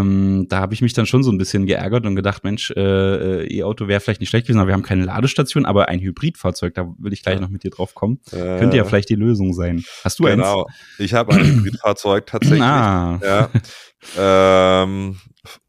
[0.00, 3.46] ähm, da habe ich mich dann schon so ein bisschen geärgert und gedacht, Mensch, äh,
[3.46, 6.92] E-Auto wäre vielleicht nicht schlecht gewesen, aber wir haben keine Ladestation, aber ein Hybridfahrzeug, da
[6.98, 9.82] will ich gleich noch mit dir drauf kommen, könnte ja vielleicht die Lösung sein.
[10.04, 10.32] Hast du genau.
[10.32, 10.42] eins?
[10.42, 10.66] Genau,
[10.98, 12.60] ich habe ein Hybridfahrzeug tatsächlich.
[12.62, 13.18] Ah.
[13.22, 13.50] Ja.
[14.84, 15.16] ähm,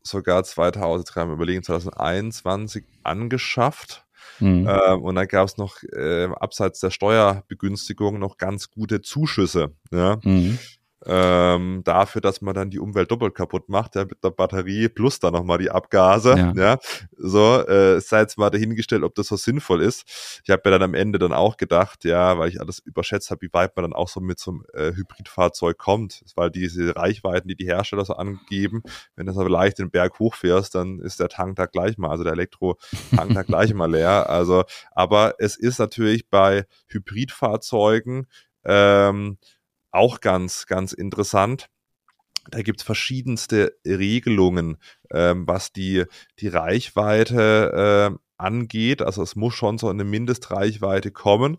[0.03, 4.03] sogar 2003, überlegen, 2021 angeschafft.
[4.41, 4.67] Mhm.
[4.69, 9.71] Ähm, und dann gab es noch äh, abseits der Steuerbegünstigung noch ganz gute Zuschüsse.
[9.91, 10.19] Ja?
[10.23, 10.59] Mhm
[11.05, 15.19] ähm, dafür, dass man dann die Umwelt doppelt kaputt macht, ja, mit der Batterie plus
[15.19, 16.35] dann nochmal die Abgase.
[16.37, 16.53] Ja.
[16.55, 16.77] ja.
[17.17, 20.41] So, äh, sei jetzt mal dahingestellt, ob das so sinnvoll ist.
[20.43, 23.41] Ich habe mir dann am Ende dann auch gedacht, ja, weil ich alles überschätzt habe,
[23.41, 26.23] wie weit man dann auch so mit so einem äh, Hybridfahrzeug kommt.
[26.35, 28.83] Weil diese Reichweiten, die die Hersteller so angeben,
[29.15, 32.23] wenn du so leicht den Berg hochfährst, dann ist der Tank da gleich mal, also
[32.23, 34.11] der Elektro-Tank da gleich mal leer.
[34.31, 38.27] Also, aber es ist natürlich bei Hybridfahrzeugen
[38.63, 39.37] ähm,
[39.91, 41.69] auch ganz, ganz interessant.
[42.49, 44.77] Da gibt es verschiedenste Regelungen,
[45.11, 46.05] ähm, was die,
[46.39, 49.01] die Reichweite äh, angeht.
[49.01, 51.57] Also es muss schon so eine Mindestreichweite kommen.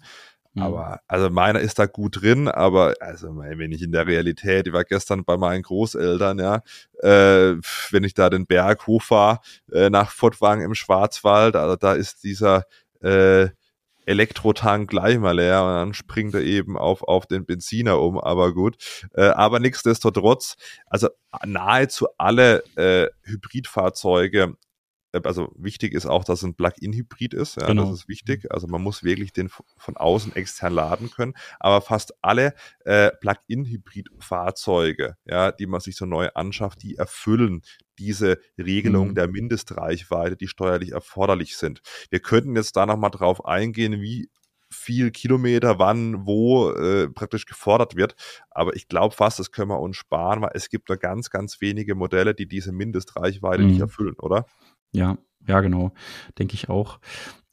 [0.55, 0.63] Mhm.
[0.63, 4.73] Aber, also meiner ist da gut drin, aber also wenn ich in der Realität, ich
[4.73, 6.57] war gestern bei meinen Großeltern, ja,
[7.01, 7.57] äh,
[7.91, 9.41] wenn ich da den Berg hochfahre
[9.73, 12.65] äh, nach Fottwang im Schwarzwald, also da ist dieser
[13.01, 13.49] äh,
[14.07, 18.53] Elektrotank gleich mal leer und dann springt er eben auf, auf den Benziner um, aber
[18.53, 18.77] gut.
[19.15, 21.09] Äh, aber nichtsdestotrotz, also
[21.45, 24.57] nahezu alle äh, Hybridfahrzeuge
[25.13, 27.61] äh, also wichtig ist auch, dass es ein Plug-in-Hybrid ist.
[27.61, 27.85] Ja, genau.
[27.85, 28.51] Das ist wichtig.
[28.51, 31.35] Also man muss wirklich den von außen extern laden können.
[31.61, 37.63] Aber fast alle äh, Plug-in-Hybrid-Fahrzeuge, ja, die man sich so neu anschafft, die erfüllen
[38.03, 39.15] diese Regelung mhm.
[39.15, 41.81] der Mindestreichweite, die steuerlich erforderlich sind.
[42.11, 44.29] Wir könnten jetzt da nochmal drauf eingehen, wie
[44.71, 48.15] viel Kilometer wann, wo äh, praktisch gefordert wird.
[48.51, 51.61] Aber ich glaube fast, das können wir uns sparen, weil es gibt nur ganz, ganz
[51.61, 53.69] wenige Modelle, die diese Mindestreichweite mhm.
[53.69, 54.47] nicht erfüllen, oder?
[54.93, 55.93] Ja, ja, genau.
[56.39, 56.99] Denke ich auch.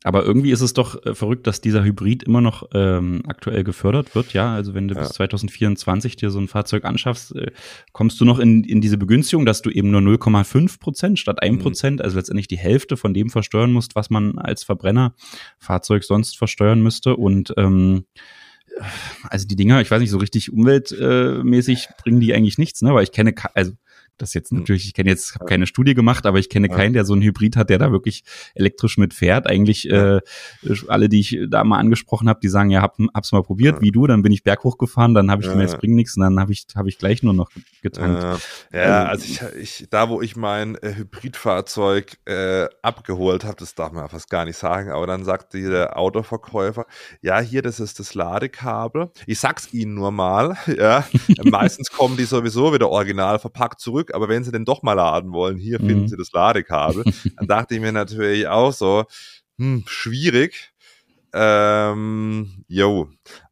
[0.04, 4.16] Aber irgendwie ist es doch äh, verrückt, dass dieser Hybrid immer noch ähm, aktuell gefördert
[4.16, 4.32] wird.
[4.32, 5.02] Ja, also wenn du ja.
[5.02, 7.52] bis 2024 dir so ein Fahrzeug anschaffst, äh,
[7.92, 11.58] kommst du noch in, in diese Begünstigung, dass du eben nur 0,5 Prozent statt 1
[11.58, 11.62] mhm.
[11.62, 12.06] Prozent, mhm.
[12.06, 17.18] also letztendlich die Hälfte von dem versteuern musst, was man als Verbrennerfahrzeug sonst versteuern müsste.
[17.18, 18.06] Und ähm,
[19.24, 22.94] also die Dinger, ich weiß nicht, so richtig umweltmäßig bringen die eigentlich nichts, ne?
[22.94, 23.74] Weil ich kenne, also
[24.22, 24.60] das jetzt hm.
[24.60, 26.76] natürlich, ich kenne jetzt, habe keine Studie gemacht, aber ich kenne ja.
[26.76, 28.24] keinen, der so ein Hybrid hat, der da wirklich
[28.56, 29.48] elektrisch mitfährt.
[29.48, 30.18] Eigentlich ja.
[30.18, 30.22] äh,
[30.88, 33.82] alle, die ich da mal angesprochen habe, die sagen, ja, hab, hab's mal probiert, ja.
[33.82, 36.24] wie du, dann bin ich berghoch gefahren, dann habe ich gemerkt, es bringt nichts und
[36.24, 37.50] dann habe ich, hab ich gleich nur noch
[37.82, 38.24] getankt.
[38.74, 43.76] Ja, also, also ich, ich, da wo ich mein äh, Hybridfahrzeug äh, abgeholt habe, das
[43.76, 46.86] darf man ja fast gar nicht sagen, aber dann sagt der Autoverkäufer,
[47.22, 49.12] ja, hier, das ist das Ladekabel.
[49.26, 51.06] Ich sag's Ihnen nur mal, ja.
[51.44, 55.32] Meistens kommen die sowieso wieder original verpackt zurück aber wenn sie denn doch mal laden
[55.32, 55.88] wollen, hier mhm.
[55.88, 57.04] finden sie das Ladekabel.
[57.38, 59.06] Dann dachte ich mir natürlich auch so,
[59.58, 60.72] hm, schwierig.
[61.34, 63.10] Ähm, jo.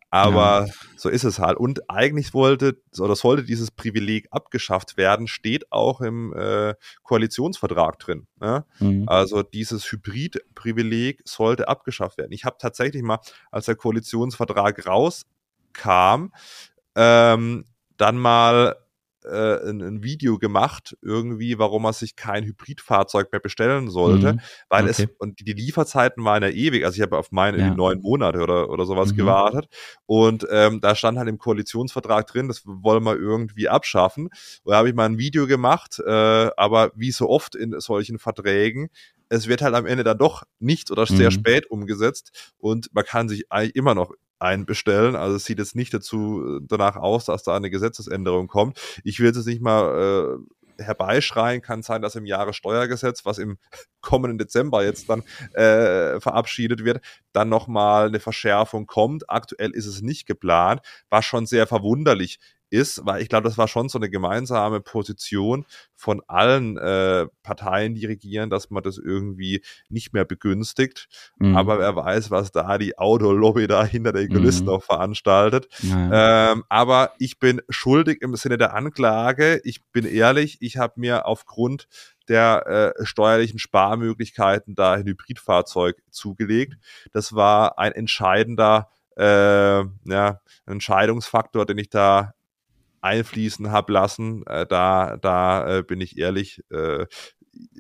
[0.10, 0.74] Aber ja.
[0.96, 1.58] so ist es halt.
[1.58, 8.26] Und eigentlich wollte oder sollte dieses Privileg abgeschafft werden, steht auch im äh, Koalitionsvertrag drin.
[8.39, 8.65] Ne?
[8.80, 9.04] Mhm.
[9.08, 12.32] Also dieses Hybrid-Privileg sollte abgeschafft werden.
[12.32, 13.20] Ich habe tatsächlich mal,
[13.52, 16.32] als der Koalitionsvertrag rauskam,
[16.96, 17.65] ähm,
[17.98, 18.78] dann mal
[19.28, 24.40] äh, ein, ein, Video gemacht, irgendwie, warum man sich kein Hybridfahrzeug mehr bestellen sollte, mhm.
[24.70, 25.04] weil okay.
[25.04, 27.74] es, und die Lieferzeiten waren ja ewig, also ich habe auf meine ja.
[27.74, 29.18] neun Monate oder, oder sowas mhm.
[29.18, 29.68] gewartet
[30.06, 34.30] und ähm, da stand halt im Koalitionsvertrag drin, das wollen wir irgendwie abschaffen
[34.63, 38.20] und da habe ich mal ein Video gemacht, äh, aber wie so oft in solchen
[38.20, 38.90] Verträgen,
[39.30, 41.36] es wird halt am Ende dann doch nicht oder sehr mhm.
[41.36, 45.15] spät umgesetzt und man kann sich eigentlich immer noch einbestellen.
[45.15, 48.80] Also es sieht jetzt nicht dazu äh, danach aus, dass da eine Gesetzesänderung kommt.
[49.04, 50.39] Ich will jetzt nicht mal
[50.80, 53.58] äh, herbeischreien, kann sein, dass im Jahressteuergesetz, was im
[54.02, 55.23] kommenden Dezember jetzt dann
[55.54, 59.30] äh, verabschiedet wird, dann nochmal eine Verschärfung kommt.
[59.30, 63.67] Aktuell ist es nicht geplant, was schon sehr verwunderlich ist, weil ich glaube, das war
[63.67, 69.63] schon so eine gemeinsame Position von allen äh, Parteien, die regieren, dass man das irgendwie
[69.89, 71.08] nicht mehr begünstigt.
[71.38, 71.56] Mhm.
[71.56, 74.71] Aber wer weiß, was da die Autolobby da hinter den Kulissen mhm.
[74.71, 75.67] noch veranstaltet.
[75.82, 76.51] Ja.
[76.51, 79.62] Ähm, aber ich bin schuldig im Sinne der Anklage.
[79.63, 81.88] Ich bin ehrlich, ich habe mir aufgrund
[82.27, 86.77] der äh, steuerlichen Sparmöglichkeiten da ein Hybridfahrzeug zugelegt.
[87.13, 92.34] Das war ein entscheidender äh, ja, Entscheidungsfaktor, den ich da
[93.08, 94.46] einfließen habe lassen.
[94.48, 97.06] Äh, da da äh, bin ich ehrlich, äh,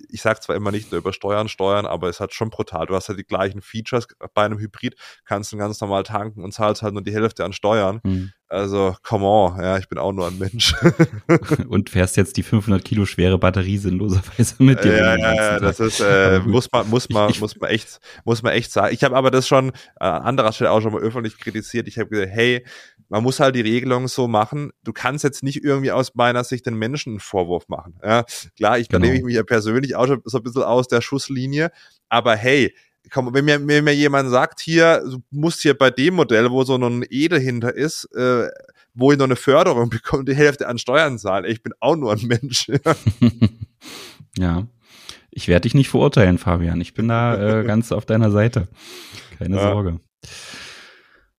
[0.09, 2.85] ich sage zwar immer nicht nur über Steuern steuern, aber es hat schon brutal.
[2.85, 6.53] Du hast halt die gleichen Features bei einem Hybrid, kannst du ganz normal tanken und
[6.53, 7.99] zahlst halt nur die Hälfte an Steuern.
[8.03, 8.31] Mhm.
[8.49, 10.73] Also, come on, ja, ich bin auch nur ein Mensch.
[11.67, 14.97] und fährst jetzt die 500 Kilo schwere Batterie sinnloserweise mit dir.
[14.97, 18.41] Ja, ja, ja, das ist, äh, muss man, muss man, ich, muss man echt, muss
[18.41, 18.93] man echt sagen.
[18.93, 21.89] Ich habe aber das schon an anderer Stelle auch schon mal öffentlich kritisiert.
[21.89, 22.65] Ich habe gesagt, hey,
[23.09, 24.71] man muss halt die Regelung so machen.
[24.83, 27.99] Du kannst jetzt nicht irgendwie aus meiner Sicht den Menschen einen Vorwurf machen.
[28.03, 29.05] Ja, klar, ich genau.
[29.05, 31.71] nehme ich mich ja persönlich auch schon so ein bisschen aus der Schusslinie.
[32.09, 32.73] Aber hey,
[33.11, 36.63] komm, wenn mir, wenn mir jemand sagt, hier, du musst hier bei dem Modell, wo
[36.63, 38.49] so ein E dahinter ist, äh,
[38.93, 41.45] wo ich noch eine Förderung bekomme, die Hälfte an Steuern zahlen.
[41.45, 42.67] Ich bin auch nur ein Mensch.
[44.37, 44.67] ja.
[45.29, 46.81] Ich werde dich nicht verurteilen, Fabian.
[46.81, 48.67] Ich bin da äh, ganz auf deiner Seite.
[49.37, 49.61] Keine ja.
[49.61, 49.99] Sorge.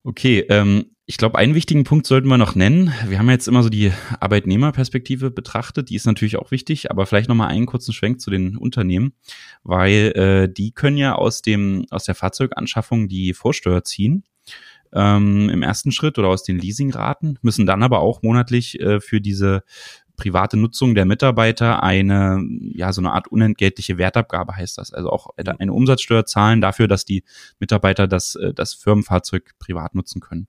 [0.04, 2.92] Okay, ähm, ich glaube, einen wichtigen Punkt sollten wir noch nennen.
[3.06, 7.30] Wir haben jetzt immer so die Arbeitnehmerperspektive betrachtet, die ist natürlich auch wichtig, aber vielleicht
[7.30, 9.14] nochmal einen kurzen Schwenk zu den Unternehmen,
[9.62, 14.24] weil äh, die können ja aus dem aus der Fahrzeuganschaffung die Vorsteuer ziehen
[14.92, 19.22] ähm, im ersten Schritt oder aus den Leasingraten, müssen dann aber auch monatlich äh, für
[19.22, 19.62] diese
[20.18, 24.92] private Nutzung der Mitarbeiter eine, ja, so eine Art unentgeltliche Wertabgabe heißt das.
[24.92, 27.24] Also auch eine Umsatzsteuer zahlen dafür, dass die
[27.60, 30.48] Mitarbeiter das, äh, das Firmenfahrzeug privat nutzen können.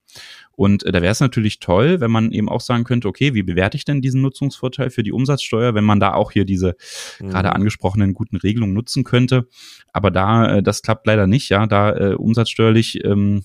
[0.52, 3.44] Und äh, da wäre es natürlich toll, wenn man eben auch sagen könnte, okay, wie
[3.44, 6.76] bewerte ich denn diesen Nutzungsvorteil für die Umsatzsteuer, wenn man da auch hier diese
[7.20, 7.30] mhm.
[7.30, 9.48] gerade angesprochenen guten Regelungen nutzen könnte.
[9.94, 13.44] Aber da, äh, das klappt leider nicht, ja, da äh, umsatzsteuerlich ähm,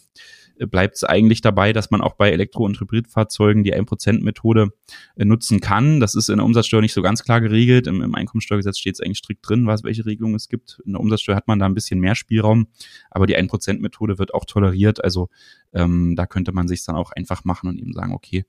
[0.58, 4.70] bleibt es eigentlich dabei, dass man auch bei Elektro- und Hybridfahrzeugen die 1%-Methode
[5.16, 6.00] äh, nutzen kann.
[6.00, 7.86] Das ist in der Umsatzsteuer nicht so ganz klar geregelt.
[7.86, 10.80] Im, im Einkommensteuergesetz steht es eigentlich strikt drin, was, welche Regelungen es gibt.
[10.84, 12.68] In der Umsatzsteuer hat man da ein bisschen mehr Spielraum,
[13.10, 15.02] aber die 1%-Methode wird auch toleriert.
[15.02, 15.28] Also
[15.72, 18.44] ähm, da könnte man sich dann auch einfach machen und eben sagen, okay,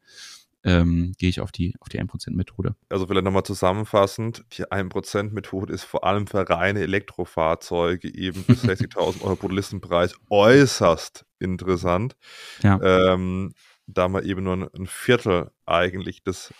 [0.66, 2.76] ähm, gehe ich auf die, auf die 1%-Methode.
[2.90, 9.22] Also vielleicht nochmal zusammenfassend, die 1%-Methode ist vor allem für reine Elektrofahrzeuge eben bis 60.000
[9.22, 12.16] Euro pro Listenpreis äußerst interessant.
[12.64, 12.80] Ja.
[12.82, 13.54] Ähm,
[13.88, 16.52] da man eben nur ein Viertel eigentlich des,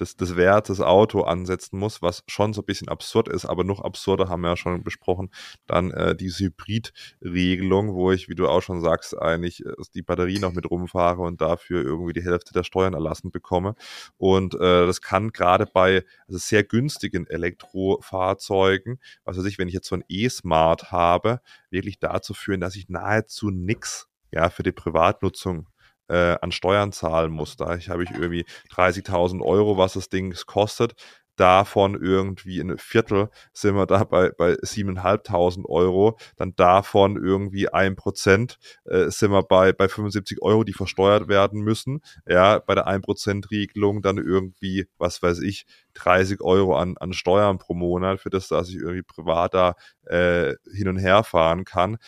[0.00, 3.80] des, des Wertes Auto ansetzen muss, was schon so ein bisschen absurd ist, aber noch
[3.80, 5.30] absurder haben wir ja schon besprochen,
[5.66, 10.38] dann äh, diese Hybrid-Regelung, wo ich, wie du auch schon sagst, eigentlich äh, die Batterie
[10.38, 13.74] noch mit rumfahre und dafür irgendwie die Hälfte der Steuern erlassen bekomme.
[14.16, 19.74] Und äh, das kann gerade bei also sehr günstigen Elektrofahrzeugen, was weiß ich, wenn ich
[19.74, 24.72] jetzt so ein E-Smart habe, wirklich dazu führen, dass ich nahezu nix ja, für die
[24.72, 25.66] Privatnutzung
[26.08, 27.56] äh, an Steuern zahlen muss.
[27.56, 30.94] Da habe ich irgendwie 30.000 Euro, was das Ding kostet.
[31.38, 36.18] Davon irgendwie ein Viertel sind wir da bei, bei 7.500 Euro.
[36.36, 41.60] Dann davon irgendwie ein Prozent äh, sind wir bei, bei 75 Euro, die versteuert werden
[41.60, 42.00] müssen.
[42.26, 47.74] Ja, bei der 1%-Regelung dann irgendwie, was weiß ich, 30 Euro an, an Steuern pro
[47.74, 49.74] Monat, für das, dass ich irgendwie privat da
[50.06, 51.98] äh, hin und her fahren kann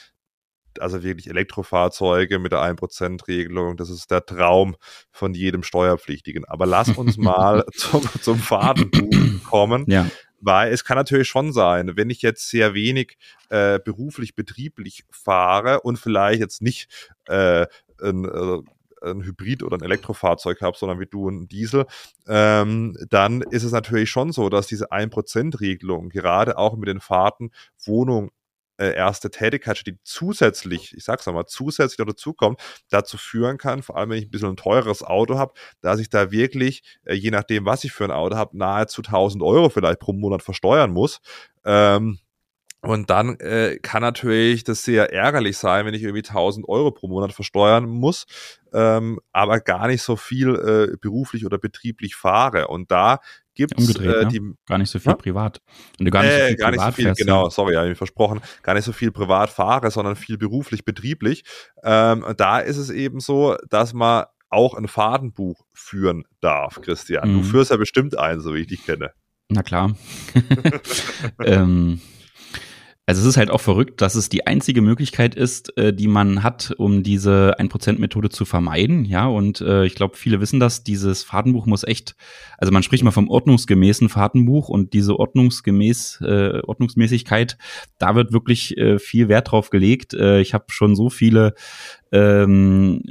[0.79, 4.77] also wirklich Elektrofahrzeuge mit der 1%-Regelung, das ist der Traum
[5.11, 6.45] von jedem Steuerpflichtigen.
[6.45, 9.85] Aber lass uns mal zum, zum Fahrtenbuch kommen.
[9.89, 10.07] Ja.
[10.43, 13.19] Weil es kann natürlich schon sein, wenn ich jetzt sehr wenig
[13.51, 17.67] äh, beruflich, betrieblich fahre und vielleicht jetzt nicht äh,
[18.01, 18.63] ein, äh,
[19.03, 21.87] ein Hybrid oder ein Elektrofahrzeug habe, sondern wie du ein Diesel,
[22.27, 27.51] ähm, dann ist es natürlich schon so, dass diese 1%-Regelung gerade auch mit den Fahrten
[27.85, 28.31] Wohnung,
[28.81, 33.97] äh, erste Tätigkeit, die zusätzlich, ich sag's nochmal, zusätzlich noch dazukommt, dazu führen kann, vor
[33.97, 37.31] allem wenn ich ein bisschen ein teures Auto habe, dass ich da wirklich, äh, je
[37.31, 41.21] nachdem, was ich für ein Auto habe, nahezu 1000 Euro vielleicht pro Monat versteuern muss.
[41.65, 42.19] Ähm,
[42.83, 47.09] und dann äh, kann natürlich das sehr ärgerlich sein, wenn ich irgendwie 1000 Euro pro
[47.09, 48.25] Monat versteuern muss,
[48.73, 52.69] ähm, aber gar nicht so viel äh, beruflich oder betrieblich fahre.
[52.69, 53.19] Und da
[53.55, 54.55] gibt es äh, die ne?
[54.67, 55.17] gar nicht so viel ja?
[55.17, 55.61] privat.
[55.99, 57.51] Und du gar nicht so äh, viel, gar nicht so viel fährst, genau, ne?
[57.51, 61.45] sorry, habe ich versprochen, gar nicht so viel privat fahre, sondern viel beruflich, betrieblich.
[61.83, 67.31] Ähm, da ist es eben so, dass man auch ein Fadenbuch führen darf, Christian.
[67.31, 67.39] Mhm.
[67.39, 69.13] Du führst ja bestimmt ein, so wie ich dich kenne.
[69.49, 69.95] Na klar.
[71.45, 72.01] ähm,
[73.11, 76.45] Also es ist halt auch verrückt, dass es die einzige Möglichkeit ist, äh, die man
[76.45, 79.05] hat, um diese 1%-Methode zu vermeiden.
[79.05, 82.15] Ja, und äh, ich glaube, viele wissen das, dieses Fahrtenbuch muss echt,
[82.57, 87.59] also man spricht mal vom ordnungsgemäßen Fahrtenbuch und diese ordnungsgemäß, äh, Ordnungsmäßigkeit,
[87.99, 90.15] da wird wirklich äh, viel Wert drauf gelegt.
[90.15, 91.55] Äh, ich habe schon so viele
[92.13, 93.03] ähm,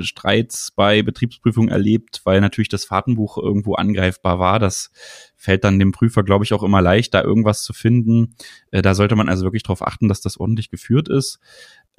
[0.00, 4.58] Streits bei Betriebsprüfungen erlebt, weil natürlich das Fahrtenbuch irgendwo angreifbar war.
[4.58, 4.90] Das
[5.36, 8.34] fällt dann dem Prüfer, glaube ich, auch immer leicht, da irgendwas zu finden.
[8.70, 11.38] Äh, da sollte man also wirklich darauf achten, dass das ordentlich geführt ist.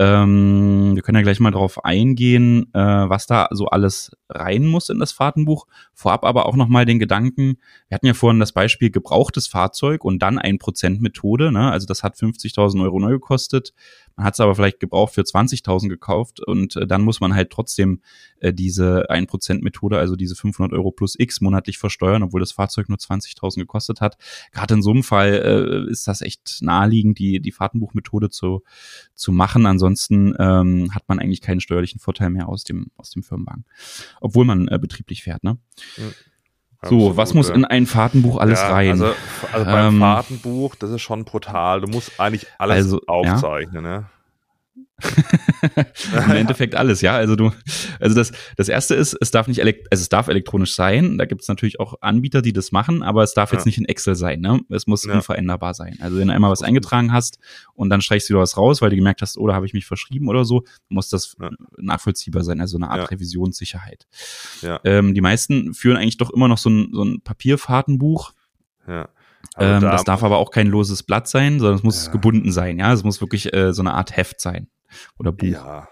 [0.01, 4.87] Ähm, wir können ja gleich mal darauf eingehen, äh, was da so alles rein muss
[4.87, 5.67] in das Fahrtenbuch.
[5.93, 7.57] Vorab aber auch nochmal den Gedanken,
[7.89, 11.51] wir hatten ja vorhin das Beispiel gebrauchtes Fahrzeug und dann ein Prozent Methode.
[11.51, 11.69] Ne?
[11.69, 13.73] Also das hat 50.000 Euro neu gekostet.
[14.23, 18.01] Hat es aber vielleicht gebraucht für 20.000 gekauft und äh, dann muss man halt trotzdem
[18.39, 22.97] äh, diese 1%-Methode, also diese 500 Euro plus X monatlich versteuern, obwohl das Fahrzeug nur
[22.97, 24.17] 20.000 gekostet hat.
[24.51, 28.63] Gerade in so einem Fall äh, ist das echt naheliegend, die, die Fahrtenbuchmethode zu,
[29.15, 29.65] zu machen.
[29.65, 33.65] Ansonsten ähm, hat man eigentlich keinen steuerlichen Vorteil mehr aus dem, aus dem Firmenwagen,
[34.21, 35.43] obwohl man äh, betrieblich fährt.
[35.43, 35.57] Ne?
[35.97, 36.13] Mhm.
[36.81, 38.91] So, Absolut, was muss in ein Fahrtenbuch alles ja, rein?
[38.91, 39.13] Also,
[39.51, 41.81] also beim ähm, Fahrtenbuch, das ist schon brutal.
[41.81, 43.99] Du musst eigentlich alles also, aufzeichnen, ja.
[43.99, 44.05] ne?
[46.25, 47.15] Im Endeffekt alles, ja.
[47.15, 47.51] Also du,
[47.99, 51.17] also das, das erste ist, es darf nicht elekt also es darf elektronisch sein.
[51.17, 53.57] Da gibt es natürlich auch Anbieter, die das machen, aber es darf ja.
[53.57, 54.59] jetzt nicht in Excel sein, ne?
[54.69, 55.13] Es muss ja.
[55.13, 55.97] unveränderbar sein.
[56.01, 57.39] Also wenn du einmal was eingetragen hast
[57.73, 59.73] und dann streichst du wieder was raus, weil du gemerkt hast, oder oh, habe ich
[59.73, 61.49] mich verschrieben oder so, muss das ja.
[61.77, 64.07] nachvollziehbar sein, also eine Art Revisionssicherheit.
[64.61, 64.79] Ja.
[64.83, 68.33] Ähm, die meisten führen eigentlich doch immer noch so ein, so ein Papierfahrtenbuch.
[68.87, 69.09] Ja.
[69.57, 72.79] Ähm, da das darf aber auch kein loses Blatt sein, sondern es muss gebunden sein,
[72.79, 72.91] ja.
[72.91, 74.67] Es muss wirklich äh, so eine Art Heft sein
[75.17, 75.47] oder Buch.
[75.47, 75.87] Ja,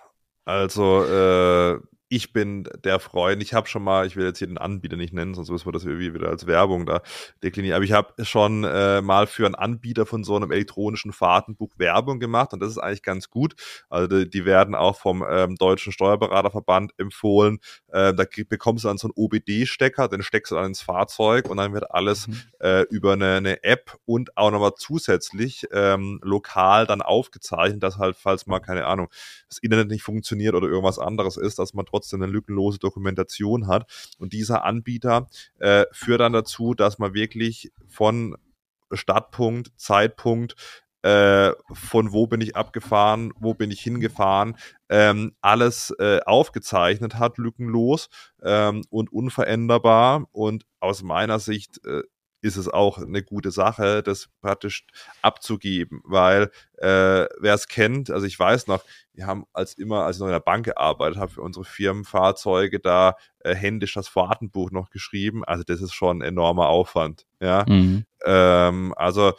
[0.45, 4.57] also äh, ich bin der Freund, ich habe schon mal, ich will jetzt hier den
[4.57, 7.01] Anbieter nicht nennen, sonst müssen wir das irgendwie wieder als Werbung da
[7.43, 11.73] deklinieren, aber ich habe schon äh, mal für einen Anbieter von so einem elektronischen Fahrtenbuch
[11.77, 13.55] Werbung gemacht und das ist eigentlich ganz gut.
[13.89, 17.59] Also die, die werden auch vom ähm, Deutschen Steuerberaterverband empfohlen.
[17.89, 21.57] Äh, da bekommst du dann so einen OBD-Stecker, den steckst du dann ins Fahrzeug und
[21.57, 22.41] dann wird alles mhm.
[22.59, 28.15] äh, über eine, eine, App und auch nochmal zusätzlich ähm, lokal dann aufgezeichnet, dass halt,
[28.15, 29.09] falls mal, keine Ahnung,
[29.49, 33.67] das Internet nicht funktioniert oder irgendwas anderes ist, dass man trotzdem trotzdem eine lückenlose Dokumentation
[33.67, 34.13] hat.
[34.19, 35.27] Und dieser Anbieter
[35.59, 38.37] äh, führt dann dazu, dass man wirklich von
[38.91, 40.55] Startpunkt, Zeitpunkt,
[41.01, 44.57] äh, von wo bin ich abgefahren, wo bin ich hingefahren,
[44.89, 48.09] ähm, alles äh, aufgezeichnet hat, lückenlos
[48.43, 50.27] ähm, und unveränderbar.
[50.31, 52.03] Und aus meiner Sicht äh,
[52.41, 54.85] ist es auch eine gute Sache, das praktisch
[55.21, 60.17] abzugeben, weil äh, wer es kennt, also ich weiß noch, wir haben als immer, als
[60.17, 64.71] ich noch in der Bank gearbeitet habe, für unsere Firmenfahrzeuge da äh, händisch das Fahrtenbuch
[64.71, 65.43] noch geschrieben.
[65.43, 67.25] Also das ist schon ein enormer Aufwand.
[67.39, 68.05] Ja, mhm.
[68.23, 69.33] ähm, also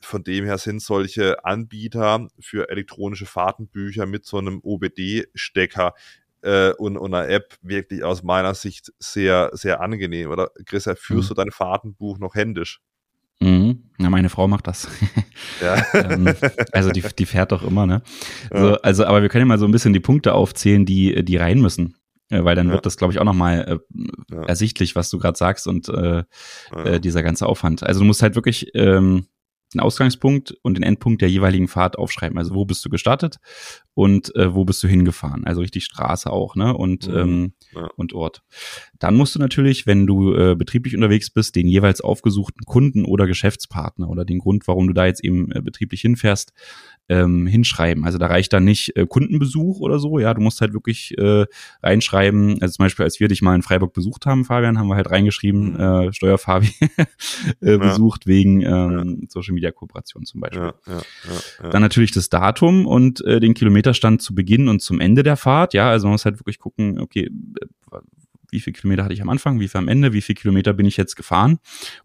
[0.00, 5.94] von dem her sind solche Anbieter für elektronische Fahrtenbücher mit so einem OBD-Stecker
[6.42, 10.30] äh, und, und einer App wirklich aus meiner Sicht sehr, sehr angenehm.
[10.30, 11.34] Oder Chris, führst mhm.
[11.34, 12.80] du dein Fahrtenbuch noch händisch?
[13.40, 13.90] Mhm.
[13.98, 14.88] Ja, meine Frau macht das.
[15.60, 15.84] Ja.
[15.94, 16.32] ähm,
[16.72, 18.02] also die, die fährt doch immer, ne?
[18.52, 18.60] Ja.
[18.60, 21.36] So, also, aber wir können ja mal so ein bisschen die Punkte aufzählen, die, die
[21.36, 21.96] rein müssen.
[22.30, 22.74] Äh, weil dann ja.
[22.74, 23.80] wird das, glaube ich, auch nochmal
[24.30, 26.24] äh, ersichtlich, was du gerade sagst und äh,
[26.84, 27.82] äh, dieser ganze Aufwand.
[27.82, 29.26] Also du musst halt wirklich ähm,
[29.74, 32.38] den Ausgangspunkt und den Endpunkt der jeweiligen Fahrt aufschreiben.
[32.38, 33.38] Also wo bist du gestartet
[33.94, 35.44] und äh, wo bist du hingefahren?
[35.44, 36.76] Also richtig Straße auch, ne?
[36.76, 37.16] Und, mhm.
[37.16, 37.88] ähm, ja.
[37.96, 38.42] und Ort.
[38.98, 43.26] Dann musst du natürlich, wenn du äh, betrieblich unterwegs bist, den jeweils aufgesuchten Kunden oder
[43.26, 46.52] Geschäftspartner oder den Grund, warum du da jetzt eben äh, betrieblich hinfährst,
[47.12, 48.04] ähm, hinschreiben.
[48.04, 50.18] Also da reicht dann nicht äh, Kundenbesuch oder so.
[50.18, 51.44] Ja, du musst halt wirklich äh,
[51.82, 52.62] reinschreiben.
[52.62, 55.10] Also zum Beispiel, als wir dich mal in Freiburg besucht haben, Fabian, haben wir halt
[55.10, 55.80] reingeschrieben, mhm.
[55.80, 56.72] äh, Steuerfabi
[57.60, 57.76] äh, ja.
[57.76, 59.28] besucht wegen ähm, ja.
[59.28, 60.72] Social Media Kooperation zum Beispiel.
[60.86, 65.36] Ja, dann natürlich das Datum und äh, den Kilometerstand zu Beginn und zum Ende der
[65.36, 65.74] Fahrt.
[65.74, 67.30] Ja, also man muss halt wirklich gucken, okay,
[68.52, 70.86] wie viel Kilometer hatte ich am Anfang, wie viel am Ende, wie viel Kilometer bin
[70.86, 71.58] ich jetzt gefahren.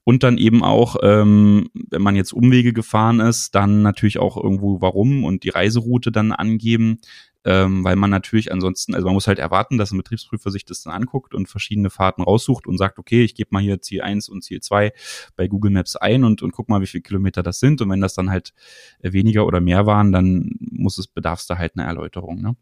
[0.04, 4.82] Und dann eben auch, ähm, wenn man jetzt Umwege gefahren ist, dann natürlich auch irgendwo
[4.82, 7.00] warum und die Reiseroute dann angeben,
[7.48, 10.84] ähm, weil man natürlich ansonsten, also man muss halt erwarten, dass ein Betriebsprüfer sich das
[10.84, 14.28] dann anguckt und verschiedene Fahrten raussucht und sagt, okay, ich gebe mal hier Ziel 1
[14.28, 14.92] und Ziel 2
[15.36, 17.82] bei Google Maps ein und, und guck mal, wie viele Kilometer das sind.
[17.82, 18.54] Und wenn das dann halt
[19.02, 22.42] weniger oder mehr waren, dann muss es, bedarf es da halt eine Erläuterung.
[22.42, 22.56] Ne?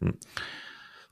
[0.00, 0.14] Hm.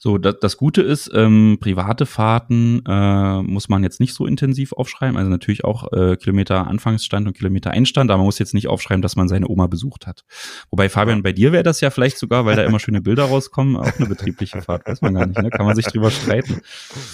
[0.05, 4.75] So, das, das Gute ist, ähm, private Fahrten äh, muss man jetzt nicht so intensiv
[4.75, 5.17] aufschreiben.
[5.17, 9.01] Also natürlich auch äh, Kilometer Anfangsstand und Kilometer Einstand, aber man muss jetzt nicht aufschreiben,
[9.01, 10.27] dass man seine Oma besucht hat.
[10.69, 13.77] Wobei, Fabian, bei dir wäre das ja vielleicht sogar, weil da immer schöne Bilder rauskommen,
[13.77, 15.49] auch eine betriebliche Fahrt, weiß man gar nicht, ne?
[15.49, 16.61] Kann man sich drüber streiten.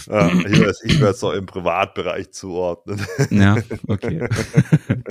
[0.08, 3.00] Ja, ich würde es, ich es auch im Privatbereich zuordnen.
[3.30, 3.56] Ja,
[3.86, 4.26] okay.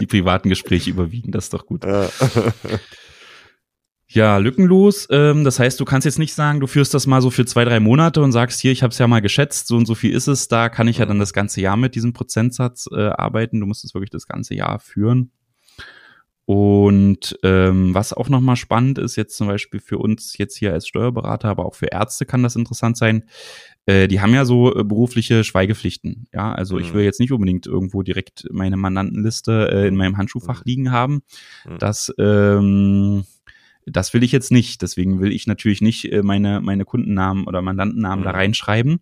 [0.02, 1.86] Die privaten Gespräche überwiegen, das ist doch gut.
[1.86, 2.10] Ja.
[4.12, 5.08] Ja, lückenlos.
[5.12, 7.64] Ähm, das heißt, du kannst jetzt nicht sagen, du führst das mal so für zwei,
[7.64, 10.12] drei Monate und sagst, hier, ich habe es ja mal geschätzt, so und so viel
[10.14, 11.22] ist es, da kann ich ja dann mhm.
[11.22, 13.60] das ganze Jahr mit diesem Prozentsatz äh, arbeiten.
[13.60, 15.32] Du musst es wirklich das ganze Jahr führen.
[16.46, 20.88] Und ähm, was auch nochmal spannend ist, jetzt zum Beispiel für uns jetzt hier als
[20.88, 23.26] Steuerberater, aber auch für Ärzte kann das interessant sein.
[23.86, 26.28] Äh, die haben ja so äh, berufliche Schweigepflichten.
[26.34, 26.82] Ja, also mhm.
[26.82, 30.64] ich will jetzt nicht unbedingt irgendwo direkt meine Mandantenliste äh, in meinem Handschuhfach mhm.
[30.66, 31.22] liegen haben.
[31.68, 31.78] Mhm.
[31.78, 33.26] Das ähm,
[33.86, 34.82] das will ich jetzt nicht.
[34.82, 38.26] Deswegen will ich natürlich nicht äh, meine, meine Kundennamen oder Mandantennamen mhm.
[38.26, 39.00] da reinschreiben.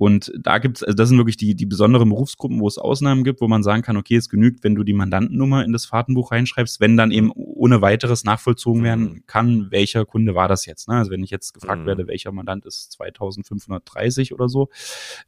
[0.00, 3.42] Und da gibt's, also das sind wirklich die, die besonderen Berufsgruppen, wo es Ausnahmen gibt,
[3.42, 6.80] wo man sagen kann, okay, es genügt, wenn du die Mandantennummer in das Fahrtenbuch reinschreibst,
[6.80, 9.26] wenn dann eben ohne weiteres nachvollzogen werden mhm.
[9.26, 10.88] kann, welcher Kunde war das jetzt.
[10.88, 10.94] Ne?
[10.94, 11.86] Also wenn ich jetzt gefragt mhm.
[11.86, 14.70] werde, welcher Mandant ist 2530 oder so,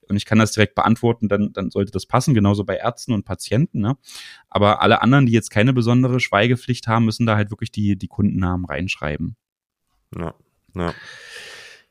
[0.09, 3.27] und ich kann das direkt beantworten, dann, dann sollte das passen, genauso bei Ärzten und
[3.27, 3.81] Patienten.
[3.81, 3.99] Ne?
[4.49, 8.09] Aber alle anderen, die jetzt keine besondere Schweigepflicht haben, müssen da halt wirklich die, die
[8.09, 9.37] Kundennamen reinschreiben.
[10.17, 10.33] Ja,
[10.75, 10.95] ja.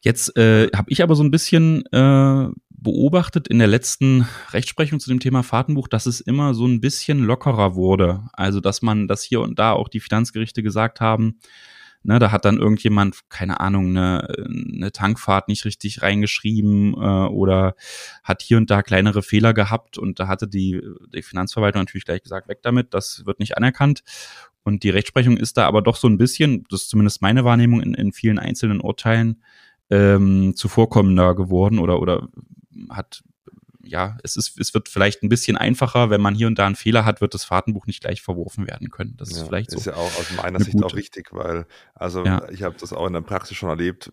[0.01, 5.09] Jetzt äh, habe ich aber so ein bisschen äh, beobachtet in der letzten Rechtsprechung zu
[5.09, 8.23] dem Thema Fahrtenbuch, dass es immer so ein bisschen lockerer wurde.
[8.33, 11.37] Also, dass man, dass hier und da auch die Finanzgerichte gesagt haben,
[12.03, 17.75] ne, da hat dann irgendjemand, keine Ahnung, eine, eine Tankfahrt nicht richtig reingeschrieben äh, oder
[18.23, 20.81] hat hier und da kleinere Fehler gehabt und da hatte die,
[21.13, 24.03] die Finanzverwaltung natürlich gleich gesagt, weg damit, das wird nicht anerkannt.
[24.63, 27.81] Und die Rechtsprechung ist da aber doch so ein bisschen, das ist zumindest meine Wahrnehmung
[27.81, 29.41] in, in vielen einzelnen Urteilen,
[29.91, 32.27] ähm, zuvorkommender geworden oder, oder
[32.89, 33.23] hat
[33.83, 36.75] ja, es ist, es wird vielleicht ein bisschen einfacher, wenn man hier und da einen
[36.75, 39.15] Fehler hat, wird das Fahrtenbuch nicht gleich verworfen werden können.
[39.17, 39.77] Das ja, ist vielleicht so.
[39.77, 40.85] Ist ja auch aus meiner Sicht gute.
[40.85, 42.47] auch richtig, weil, also ja.
[42.49, 44.11] ich habe das auch in der Praxis schon erlebt,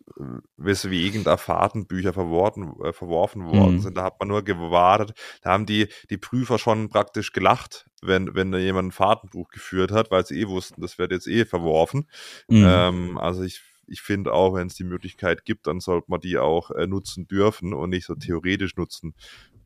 [0.57, 3.81] weswegen da Fahrtenbücher verworfen, äh, verworfen worden mhm.
[3.81, 3.97] sind.
[3.97, 5.13] Da hat man nur gewartet.
[5.43, 9.93] Da haben die, die Prüfer schon praktisch gelacht, wenn, wenn da jemand ein Fahrtenbuch geführt
[9.93, 12.09] hat, weil sie eh wussten, das wird jetzt eh verworfen.
[12.49, 12.67] Mhm.
[12.67, 16.39] Ähm, also ich ich finde auch, wenn es die Möglichkeit gibt, dann sollte man die
[16.39, 19.15] auch äh, nutzen dürfen und nicht so theoretisch nutzen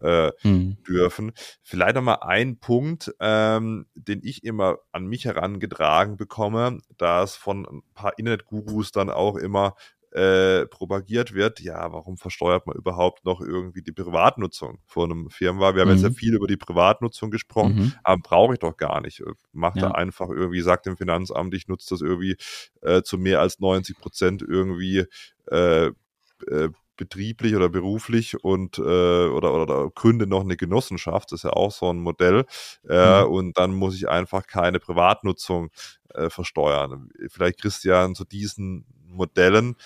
[0.00, 0.76] äh, mhm.
[0.86, 1.32] dürfen.
[1.62, 7.36] Vielleicht noch mal ein Punkt, ähm, den ich immer an mich herangetragen bekomme, da es
[7.36, 9.74] von ein paar Internetgurus dann auch immer
[10.12, 15.76] äh, propagiert wird, ja, warum versteuert man überhaupt noch irgendwie die Privatnutzung von einem Firmenwagen?
[15.76, 15.94] Wir haben mhm.
[15.94, 16.14] jetzt ja mhm.
[16.14, 17.94] viel über die Privatnutzung gesprochen, mhm.
[18.04, 19.22] aber brauche ich doch gar nicht.
[19.52, 19.88] Macht ja.
[19.88, 22.36] da einfach irgendwie, sagt dem Finanzamt, ich nutze das irgendwie
[22.82, 25.06] äh, zu mehr als 90 Prozent irgendwie
[25.50, 31.44] äh, äh, betrieblich oder beruflich und äh, oder, oder gründe noch eine Genossenschaft, das ist
[31.44, 32.44] ja auch so ein Modell.
[32.88, 33.30] Äh, mhm.
[33.30, 35.70] Und dann muss ich einfach keine Privatnutzung
[36.10, 37.08] äh, versteuern.
[37.28, 39.76] Vielleicht Christian zu diesen Modellen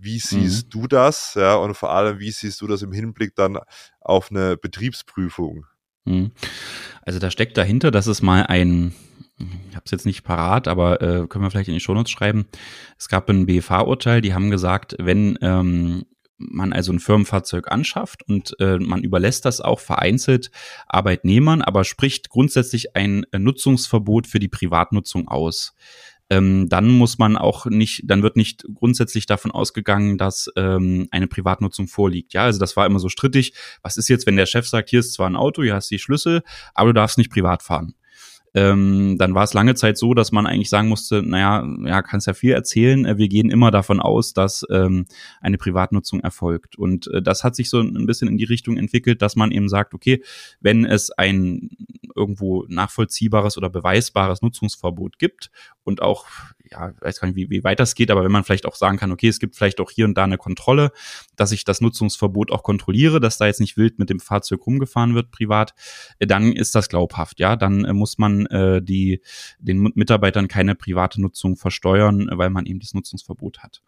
[0.00, 0.70] wie siehst mhm.
[0.70, 1.34] du das?
[1.34, 3.58] Ja, und vor allem, wie siehst du das im Hinblick dann
[4.00, 5.66] auf eine Betriebsprüfung?
[6.04, 6.32] Mhm.
[7.02, 8.94] Also da steckt dahinter, dass es mal ein,
[9.38, 12.46] ich habe es jetzt nicht parat, aber äh, können wir vielleicht in die Shownotes schreiben.
[12.98, 16.04] Es gab ein BFH-Urteil, die haben gesagt, wenn ähm,
[16.40, 20.50] man also ein Firmenfahrzeug anschafft und äh, man überlässt das auch vereinzelt
[20.88, 25.74] Arbeitnehmern, aber spricht grundsätzlich ein Nutzungsverbot für die Privatnutzung aus
[26.30, 31.26] ähm, dann muss man auch nicht, dann wird nicht grundsätzlich davon ausgegangen, dass ähm, eine
[31.26, 32.32] Privatnutzung vorliegt.
[32.32, 33.52] Ja, also das war immer so strittig.
[33.82, 35.96] Was ist jetzt, wenn der Chef sagt, hier ist zwar ein Auto, hier hast du
[35.96, 36.42] die Schlüssel,
[36.74, 37.94] aber du darfst nicht privat fahren
[38.54, 42.26] ähm, dann war es lange Zeit so, dass man eigentlich sagen musste, naja, ja, kannst
[42.26, 45.06] ja viel erzählen, äh, wir gehen immer davon aus, dass ähm,
[45.40, 46.76] eine Privatnutzung erfolgt.
[46.76, 49.68] Und äh, das hat sich so ein bisschen in die Richtung entwickelt, dass man eben
[49.68, 50.22] sagt, okay,
[50.60, 51.70] wenn es ein
[52.16, 55.50] irgendwo nachvollziehbares oder beweisbares Nutzungsverbot gibt
[55.84, 56.26] und auch
[56.72, 58.96] ja, weiß gar nicht, wie, wie weit das geht, aber wenn man vielleicht auch sagen
[58.96, 60.92] kann, okay, es gibt vielleicht auch hier und da eine Kontrolle,
[61.36, 65.14] dass ich das Nutzungsverbot auch kontrolliere, dass da jetzt nicht wild mit dem Fahrzeug rumgefahren
[65.14, 65.74] wird privat,
[66.18, 69.20] äh, dann ist das glaubhaft, ja, dann äh, muss man äh, die
[69.58, 73.82] den Mitarbeitern keine private Nutzung versteuern, weil man eben das Nutzungsverbot hat.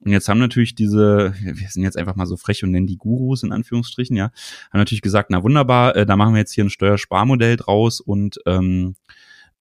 [0.00, 2.98] Und jetzt haben natürlich diese, wir sind jetzt einfach mal so frech und nennen die
[2.98, 4.30] Gurus in Anführungsstrichen, ja,
[4.70, 8.38] haben natürlich gesagt, na wunderbar, äh, da machen wir jetzt hier ein Steuersparmodell draus und
[8.46, 8.96] ähm,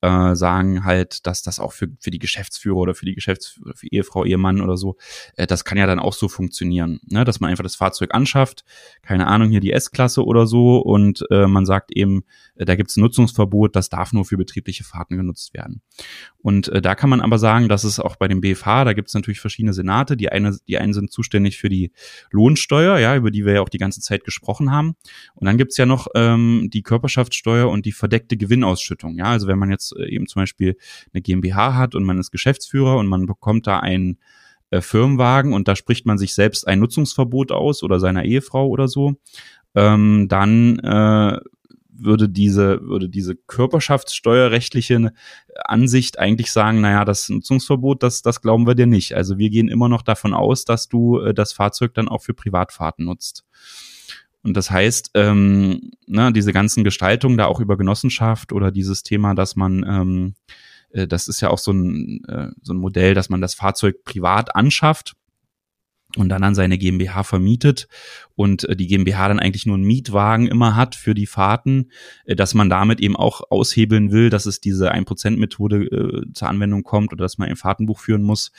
[0.04, 3.88] äh, sagen halt, dass das auch für, für die Geschäftsführer oder für die Geschäftsführer, für
[3.88, 4.97] Ehefrau, Ehemann oder so,
[5.38, 7.24] äh, das kann ja dann auch so funktionieren, ne?
[7.24, 8.66] dass man einfach das Fahrzeug anschafft,
[9.01, 12.26] keine Ahnung, hier die S-Klasse oder so und äh, man sagt eben,
[12.56, 15.82] äh, da gibt es ein Nutzungsverbot, das darf nur für betriebliche Fahrten genutzt werden.
[16.39, 19.08] Und äh, da kann man aber sagen, dass es auch bei dem BFH, da gibt
[19.08, 21.91] es natürlich verschiedene Senate, die eine, die einen sind zuständig für die
[22.32, 24.95] Lohnsteuer, ja, über die wir ja auch die ganze Zeit gesprochen haben.
[25.36, 29.16] Und dann gibt's ja noch ähm, die Körperschaftssteuer und die verdeckte Gewinnausschüttung.
[29.16, 30.78] Ja, also wenn man jetzt eben zum Beispiel
[31.14, 34.18] eine GmbH hat und man ist Geschäftsführer und man bekommt da einen
[34.70, 38.88] äh, Firmenwagen und da spricht man sich selbst ein Nutzungsverbot aus oder seiner Ehefrau oder
[38.88, 39.16] so,
[39.76, 41.39] ähm, dann äh,
[41.96, 45.12] würde diese, würde diese körperschaftssteuerrechtliche
[45.66, 49.14] Ansicht eigentlich sagen, naja, das Nutzungsverbot, das, das glauben wir dir nicht.
[49.14, 52.34] Also wir gehen immer noch davon aus, dass du äh, das Fahrzeug dann auch für
[52.34, 53.46] Privatfahrten nutzt.
[54.44, 59.36] Und das heißt, ähm, ne, diese ganzen Gestaltungen da auch über Genossenschaft oder dieses Thema,
[59.36, 60.34] dass man, ähm,
[60.91, 64.04] äh, das ist ja auch so ein, äh, so ein Modell, dass man das Fahrzeug
[64.04, 65.16] privat anschafft
[66.18, 67.88] und dann an seine GmbH vermietet
[68.36, 71.89] und äh, die GmbH dann eigentlich nur einen Mietwagen immer hat für die Fahrten,
[72.26, 76.84] äh, dass man damit eben auch aushebeln will, dass es diese 1%-Methode äh, zur Anwendung
[76.84, 78.52] kommt oder dass man ein Fahrtenbuch führen muss.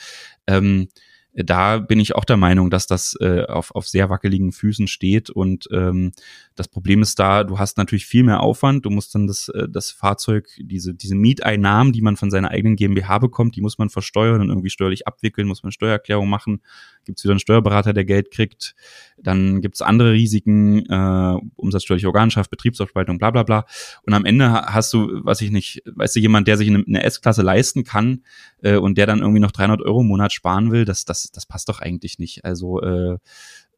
[0.47, 0.87] Ähm,
[1.35, 5.29] da bin ich auch der Meinung, dass das äh, auf, auf sehr wackeligen Füßen steht.
[5.29, 6.13] Und ähm,
[6.55, 8.85] das Problem ist da, du hast natürlich viel mehr Aufwand.
[8.85, 12.77] Du musst dann das, äh, das Fahrzeug, diese, diese Mieteinnahmen, die man von seiner eigenen
[12.77, 16.61] GmbH bekommt, die muss man versteuern und irgendwie steuerlich abwickeln, muss man Steuererklärung machen.
[17.05, 18.75] Gibt es wieder einen Steuerberater, der Geld kriegt.
[19.17, 23.65] Dann gibt es andere Risiken, äh, umsatzsteuerliche Organschaft, Betriebsaufspaltung, bla bla bla.
[24.03, 27.03] Und am Ende hast du, was ich nicht, weißt du, jemand, der sich eine, eine
[27.03, 28.23] S-Klasse leisten kann
[28.61, 31.45] äh, und der dann irgendwie noch 300 Euro im Monat sparen will, das, das, das
[31.45, 32.43] passt doch eigentlich nicht.
[32.43, 33.17] Also äh,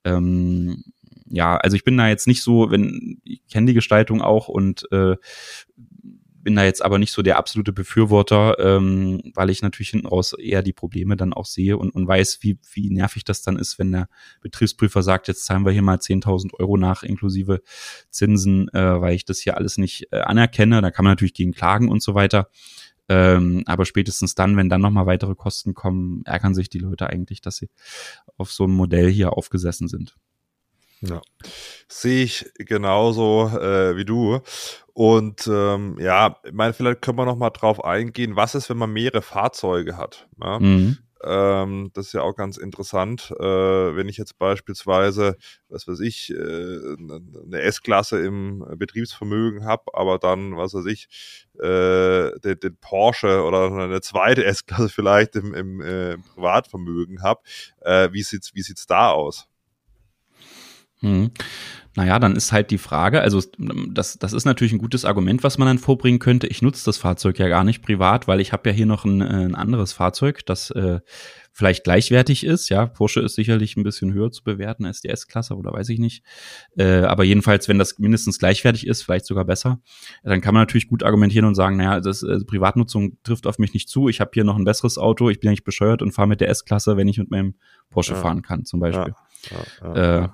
[0.04, 0.84] ähm,
[1.30, 4.90] ja, also ich bin da jetzt nicht so, wenn ich kenne die Gestaltung auch und
[4.92, 5.16] äh,
[6.48, 10.32] bin da jetzt aber nicht so der absolute Befürworter, ähm, weil ich natürlich hinten raus
[10.32, 13.78] eher die Probleme dann auch sehe und, und weiß, wie, wie nervig das dann ist,
[13.80, 14.08] wenn der
[14.40, 17.62] Betriebsprüfer sagt, jetzt zahlen wir hier mal 10.000 Euro nach inklusive
[18.12, 20.80] Zinsen, äh, weil ich das hier alles nicht äh, anerkenne.
[20.82, 22.48] Da kann man natürlich gegen klagen und so weiter.
[23.10, 27.42] Ähm, aber spätestens dann, wenn dann nochmal weitere Kosten kommen, ärgern sich die Leute eigentlich,
[27.42, 27.68] dass sie
[28.38, 30.16] auf so einem Modell hier aufgesessen sind.
[31.02, 31.22] Ja,
[31.88, 34.40] sehe ich genauso äh, wie du.
[34.94, 38.78] Und ähm, ja, ich meine, vielleicht können wir noch mal drauf eingehen, was ist, wenn
[38.78, 40.28] man mehrere Fahrzeuge hat.
[40.42, 40.60] Ja?
[40.60, 40.98] Mhm.
[41.24, 43.32] Ähm, das ist ja auch ganz interessant.
[43.40, 43.44] Äh,
[43.96, 45.38] wenn ich jetzt beispielsweise,
[45.70, 51.08] was weiß ich, äh, eine S-Klasse im Betriebsvermögen habe, aber dann, was weiß ich,
[51.60, 57.42] äh, den, den, Porsche oder eine zweite S-Klasse vielleicht im, im äh, Privatvermögen habe,
[57.82, 59.48] äh, wie sieht's, wie sieht's da aus?
[61.02, 61.32] Hm.
[61.96, 65.58] Naja, dann ist halt die Frage, also das, das ist natürlich ein gutes Argument, was
[65.58, 66.46] man dann vorbringen könnte.
[66.46, 69.24] Ich nutze das Fahrzeug ja gar nicht privat, weil ich habe ja hier noch ein,
[69.24, 71.00] ein anderes Fahrzeug, das äh,
[71.58, 72.70] vielleicht gleichwertig ist.
[72.70, 75.98] Ja, Porsche ist sicherlich ein bisschen höher zu bewerten als die S-Klasse oder weiß ich
[75.98, 76.24] nicht.
[76.78, 79.80] Äh, aber jedenfalls, wenn das mindestens gleichwertig ist, vielleicht sogar besser,
[80.24, 83.74] dann kann man natürlich gut argumentieren und sagen, naja, das äh, Privatnutzung trifft auf mich
[83.74, 84.08] nicht zu.
[84.08, 86.50] Ich habe hier noch ein besseres Auto, ich bin eigentlich bescheuert und fahre mit der
[86.50, 87.56] S-Klasse, wenn ich mit meinem
[87.90, 88.22] Porsche ja.
[88.22, 89.16] fahren kann, zum Beispiel.
[89.82, 90.30] Ja, ja, äh,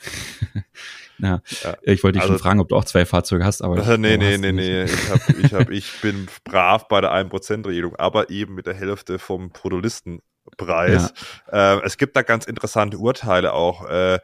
[1.18, 3.86] Na, ja, ich wollte dich also, schon fragen, ob du auch zwei Fahrzeuge hast, aber.
[3.86, 4.84] Äh, nee, nee, nee, nee.
[4.84, 9.18] Ich, hab, ich, hab, ich bin brav bei der 1%-Regelung, aber eben mit der Hälfte
[9.18, 11.12] vom Produlistenpreis.
[11.52, 11.76] Ja.
[11.76, 13.86] Äh, es gibt da ganz interessante Urteile auch.
[13.86, 14.18] Äh,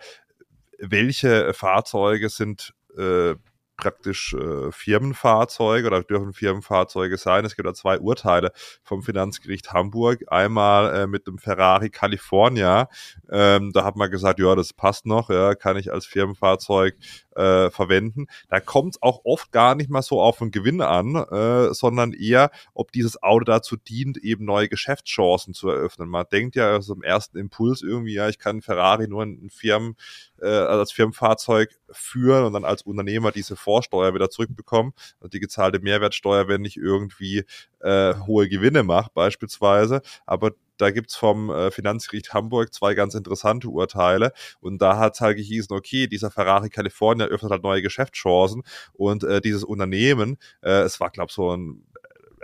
[0.78, 3.34] welche Fahrzeuge sind äh,
[3.76, 7.44] praktisch äh, Firmenfahrzeuge oder dürfen Firmenfahrzeuge sein.
[7.44, 8.52] Es gibt da zwei Urteile
[8.82, 10.24] vom Finanzgericht Hamburg.
[10.28, 12.88] Einmal äh, mit dem Ferrari California.
[13.30, 16.96] Ähm, da hat man gesagt, ja, das passt noch, ja, kann ich als Firmenfahrzeug
[17.36, 18.26] äh, verwenden.
[18.48, 22.12] Da kommt es auch oft gar nicht mal so auf den Gewinn an, äh, sondern
[22.12, 26.08] eher, ob dieses Auto dazu dient, eben neue Geschäftschancen zu eröffnen.
[26.08, 29.96] Man denkt ja also im ersten Impuls irgendwie, ja, ich kann Ferrari nur in Firmen,
[30.40, 34.92] äh, als Firmenfahrzeug führen und dann als Unternehmer diese Vorsteuer wieder zurückbekommen.
[35.20, 37.44] Also die gezahlte Mehrwertsteuer, wenn ich irgendwie
[37.80, 40.02] äh, hohe Gewinne mache, beispielsweise.
[40.26, 44.32] Aber da gibt's vom äh, Finanzgericht Hamburg zwei ganz interessante Urteile.
[44.60, 48.62] Und da hat halt gehießen, okay, dieser Ferrari California öffnet halt neue Geschäftschancen
[48.92, 51.84] und äh, dieses Unternehmen, äh, es war, glaube so ein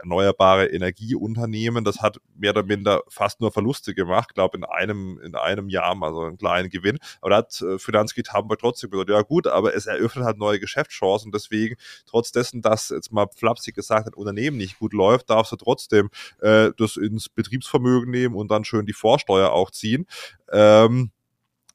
[0.03, 1.85] erneuerbare Energieunternehmen.
[1.85, 5.95] Das hat mehr oder minder fast nur Verluste gemacht, glaube in einem in einem Jahr
[5.95, 6.99] mal so einen kleinen Gewinn.
[7.21, 10.61] Aber da hat äh, Finanzgericht Hamburg trotzdem gesagt, ja gut, aber es eröffnet halt neue
[10.61, 11.33] Geschäftschancen.
[11.33, 11.77] Deswegen,
[12.07, 16.11] trotz dessen, dass jetzt mal flapsig gesagt ein Unternehmen nicht gut läuft, darfst du trotzdem
[16.41, 20.07] äh, das ins Betriebsvermögen nehmen und dann schön die Vorsteuer auch ziehen.
[20.51, 21.11] Ähm,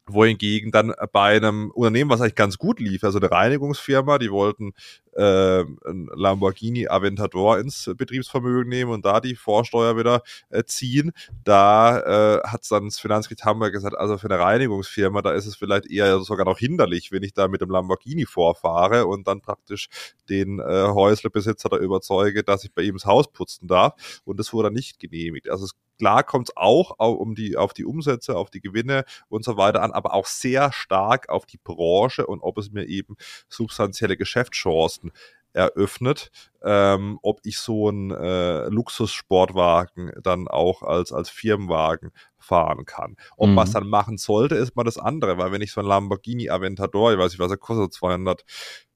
[0.07, 4.73] wohingegen dann bei einem Unternehmen, was eigentlich ganz gut lief, also eine Reinigungsfirma, die wollten
[5.17, 11.11] äh, ein Lamborghini Aventador ins Betriebsvermögen nehmen und da die Vorsteuer wieder äh, ziehen.
[11.43, 11.99] Da
[12.37, 15.87] äh, hat dann das Finanzgericht Hamburg gesagt, also für eine Reinigungsfirma, da ist es vielleicht
[15.87, 19.89] eher sogar noch hinderlich, wenn ich da mit dem Lamborghini vorfahre und dann praktisch
[20.29, 24.21] den äh, Häuslebesitzer da überzeuge, dass ich bei ihm das Haus putzen darf.
[24.25, 25.49] Und das wurde nicht genehmigt.
[25.49, 29.43] Also es Klar kommt es auch um die, auf die Umsätze, auf die Gewinne und
[29.43, 33.15] so weiter an, aber auch sehr stark auf die Branche und ob es mir eben
[33.49, 35.06] substanzielle Geschäftschancen
[35.53, 36.29] eröffnet,
[36.63, 43.15] ähm, ob ich so einen äh, Luxussportwagen dann auch als, als Firmenwagen fahren kann.
[43.37, 43.55] Ob mhm.
[43.55, 46.49] man es dann machen sollte, ist mal das andere, weil wenn ich so ein Lamborghini
[46.49, 48.43] Aventador, ich weiß nicht, was er kostet, 200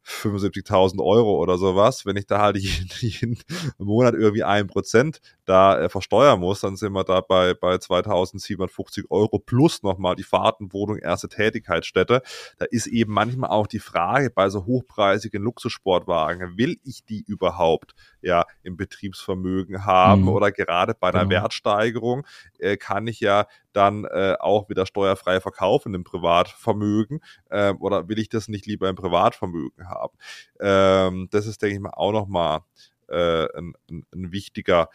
[0.06, 2.06] 75.000 Euro oder sowas.
[2.06, 3.39] Wenn ich da halt jeden, jeden
[3.78, 9.06] Monat irgendwie ein Prozent da äh, versteuern muss, dann sind wir da bei, bei 2.750
[9.10, 12.22] Euro plus nochmal die Fahrtenwohnung, erste Tätigkeitsstätte.
[12.58, 17.93] Da ist eben manchmal auch die Frage bei so hochpreisigen Luxussportwagen, will ich die überhaupt
[18.22, 20.30] ja im Betriebsvermögen haben mhm.
[20.30, 21.41] oder gerade bei einer genau.
[21.41, 22.26] Wertsteigerung
[22.59, 28.19] äh, kann ich ja dann äh, auch wieder steuerfrei verkaufen im Privatvermögen äh, oder will
[28.19, 30.17] ich das nicht lieber im Privatvermögen haben?
[30.59, 32.61] Ähm, das ist, denke ich mal, auch nochmal
[33.07, 34.89] äh, ein, ein, wichtiger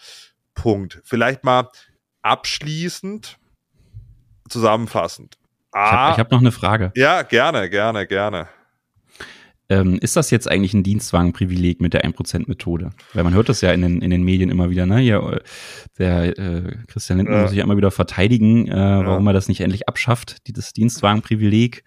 [0.55, 1.01] Punkt.
[1.05, 1.69] Vielleicht mal
[2.23, 3.39] abschließend
[4.49, 5.39] zusammenfassend.
[5.73, 6.93] Ah, ich habe hab noch eine Frage.
[6.97, 8.49] Ja, gerne, gerne, gerne.
[9.69, 12.91] Ähm, ist das jetzt eigentlich ein Dienstwagenprivileg mit der 1%-Methode?
[13.15, 15.01] Weil man hört das ja in den, in den Medien immer wieder, ne?
[15.01, 15.41] Ja, äh,
[15.99, 17.43] der äh, Christian Lindner ja.
[17.43, 19.07] muss sich ja immer wieder verteidigen, äh, ja.
[19.07, 21.83] warum er das nicht endlich abschafft, dieses Dienstwagenprivileg,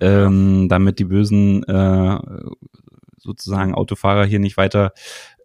[0.00, 2.18] ähm, damit die bösen äh,
[3.22, 4.92] sozusagen Autofahrer hier nicht weiter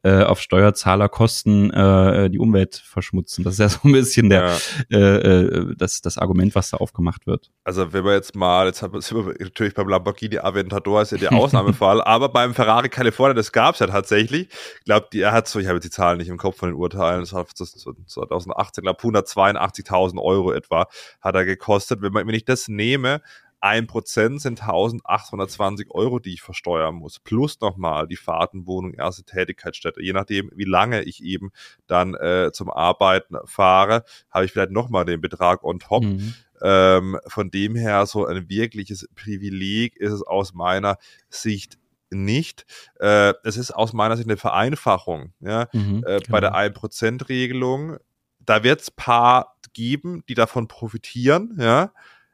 [0.07, 3.43] äh, auf Steuerzahlerkosten äh, die Umwelt verschmutzen.
[3.43, 4.57] Das ist ja so ein bisschen der,
[4.89, 4.97] ja.
[4.97, 7.51] äh, äh, das, das Argument, was da aufgemacht wird.
[7.65, 11.33] Also wenn wir jetzt mal, jetzt haben wir natürlich beim Lamborghini Aventador ist ja der
[11.33, 14.47] Ausnahmefall, aber beim Ferrari California, das gab es ja tatsächlich.
[14.79, 16.75] Ich glaube, er hat so, ich habe jetzt die Zahlen nicht im Kopf von den
[16.75, 20.87] Urteilen, das war 2018, glaube 182.000 Euro etwa
[21.19, 22.01] hat er gekostet.
[22.01, 23.21] Wenn, man, wenn ich das nehme,
[23.59, 30.01] ein Prozent sind 1820 Euro, die ich versteuern muss, plus nochmal die Fahrtenwohnung, erste Tätigkeitsstätte.
[30.01, 31.51] Je nachdem, wie lange ich eben
[31.87, 36.03] dann äh, zum Arbeiten fahre, habe ich vielleicht nochmal den Betrag on top.
[36.03, 36.33] Mhm.
[36.61, 40.97] Ähm, von dem her, so ein wirkliches Privileg ist es aus meiner
[41.29, 41.77] Sicht
[42.09, 42.65] nicht.
[42.99, 45.33] Äh, es ist aus meiner Sicht eine Vereinfachung.
[45.39, 45.67] Ja?
[45.73, 46.19] Mhm, äh.
[46.29, 47.99] Bei der 1%-Regelung, genau.
[48.39, 51.91] da wird es paar geben, die davon profitieren, ja.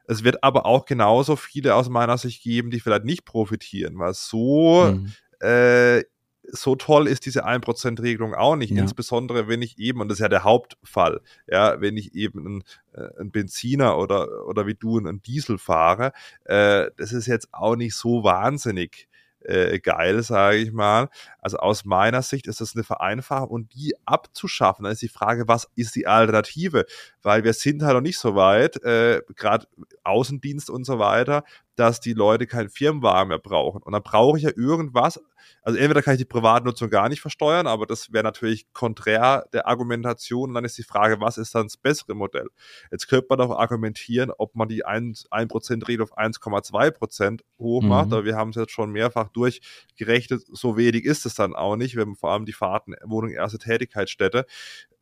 [0.08, 4.14] Es wird aber auch genauso viele aus meiner Sicht geben, die vielleicht nicht profitieren, weil
[4.14, 5.14] so, mhm.
[5.45, 6.04] äh,
[6.51, 8.72] so toll ist diese 1%-Regelung auch nicht.
[8.72, 8.82] Ja.
[8.82, 12.64] Insbesondere, wenn ich eben, und das ist ja der Hauptfall, ja, wenn ich eben ein,
[12.93, 16.12] äh, ein Benziner oder, oder wie du einen Diesel fahre,
[16.45, 19.08] äh, das ist jetzt auch nicht so wahnsinnig
[19.46, 21.10] äh, geil, sage ich mal.
[21.39, 25.48] Also aus meiner Sicht ist das eine Vereinfachung und die abzuschaffen, dann ist die Frage,
[25.48, 26.86] was ist die Alternative?
[27.22, 29.68] Weil wir sind halt noch nicht so weit, äh, gerade
[30.04, 31.44] Außendienst und so weiter,
[31.76, 33.82] dass die Leute keinen Firmenwagen mehr brauchen.
[33.82, 35.20] Und dann brauche ich ja irgendwas,
[35.62, 39.68] also entweder kann ich die Privatnutzung gar nicht versteuern, aber das wäre natürlich konträr der
[39.68, 40.50] Argumentation.
[40.50, 42.50] Und dann ist die Frage, was ist dann das bessere Modell?
[42.92, 48.08] Jetzt könnte man doch argumentieren, ob man die 1%, 1 Regel auf 1,2% hoch macht,
[48.08, 48.14] mhm.
[48.14, 51.96] aber wir haben es jetzt schon mehrfach durchgerechnet, so wenig ist es dann auch nicht,
[51.96, 54.46] wenn man vor allem die Fahrten, Wohnung, erste Tätigkeitsstätte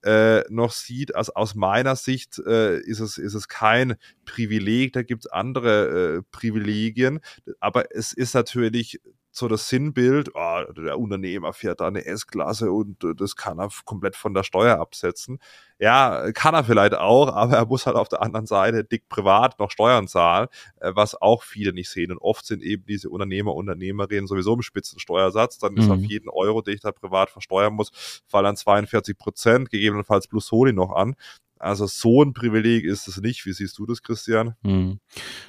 [0.03, 1.15] äh, noch sieht.
[1.15, 3.95] Also aus meiner Sicht äh, ist, es, ist es kein
[4.25, 7.19] Privileg, da gibt es andere äh, Privilegien,
[7.59, 8.99] aber es ist natürlich
[9.31, 13.69] so das Sinnbild, oh, der Unternehmer fährt da eine S-Klasse und äh, das kann er
[13.85, 15.39] komplett von der Steuer absetzen.
[15.79, 19.57] Ja, kann er vielleicht auch, aber er muss halt auf der anderen Seite dick privat
[19.57, 20.47] noch Steuern zahlen,
[20.81, 22.11] äh, was auch viele nicht sehen.
[22.11, 25.59] Und oft sind eben diese Unternehmer, Unternehmerinnen sowieso im Spitzensteuersatz.
[25.59, 25.91] Dann ist mhm.
[25.91, 30.73] auf jeden Euro, den ich da privat versteuern muss, fallen 42 Prozent, gegebenenfalls plus Soli
[30.73, 31.15] noch an.
[31.61, 33.45] Also so ein Privileg ist es nicht.
[33.45, 34.55] Wie siehst du das, Christian?
[34.63, 34.99] Hm.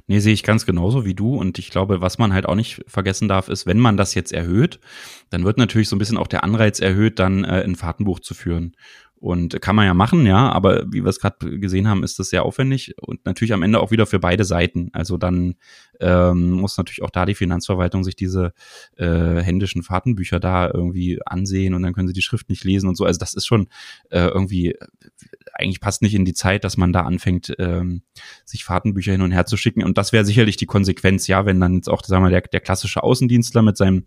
[0.07, 1.35] Nee, sehe ich ganz genauso wie du.
[1.37, 4.33] Und ich glaube, was man halt auch nicht vergessen darf, ist, wenn man das jetzt
[4.33, 4.79] erhöht,
[5.31, 8.35] dann wird natürlich so ein bisschen auch der Anreiz erhöht, dann äh, ein Fahrtenbuch zu
[8.35, 8.77] führen.
[9.23, 12.31] Und kann man ja machen, ja, aber wie wir es gerade gesehen haben, ist das
[12.31, 14.91] sehr aufwendig und natürlich am Ende auch wieder für beide Seiten.
[14.95, 15.55] Also dann
[16.01, 18.53] ähm, muss natürlich auch da die Finanzverwaltung sich diese
[18.97, 22.97] äh, händischen Fahrtenbücher da irgendwie ansehen und dann können sie die Schrift nicht lesen und
[22.97, 23.05] so.
[23.05, 23.69] Also das ist schon
[24.11, 24.75] äh, irgendwie,
[25.55, 28.03] eigentlich passt nicht in die Zeit, dass man da anfängt, ähm,
[28.45, 29.85] sich Fahrtenbücher hin und her zu schicken.
[29.85, 32.61] Und das wäre sicherlich die Konsequenz, ja, wenn dann jetzt auch, sagen wir, der, der
[32.61, 34.05] klassische Außendienstler mit seinem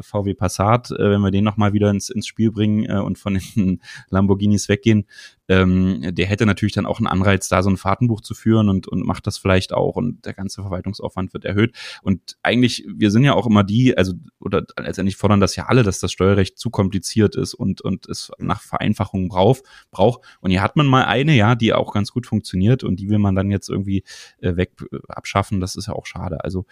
[0.00, 3.34] VW Passat, äh, wenn wir den nochmal wieder ins, ins Spiel bringen äh, und von
[3.34, 3.80] den
[4.10, 5.06] Lamborghinis weggehen,
[5.48, 8.86] ähm, der hätte natürlich dann auch einen Anreiz, da so ein Fahrtenbuch zu führen und,
[8.86, 11.74] und macht das vielleicht auch und der ganze Verwaltungsaufwand wird erhöht.
[12.02, 15.82] Und eigentlich, wir sind ja auch immer die, also oder letztendlich fordern das ja alle,
[15.82, 20.20] dass das Steuerrecht zu kompliziert ist und, und es nach Vereinfachungen braucht, braucht.
[20.40, 23.18] Und hier hat man mal eine, ja, die auch ganz gut funktioniert und die will
[23.18, 24.04] man dann jetzt irgendwie
[24.40, 25.60] äh, weg äh, abschaffen.
[25.60, 26.44] Das ist ja auch schade.
[26.44, 26.66] Also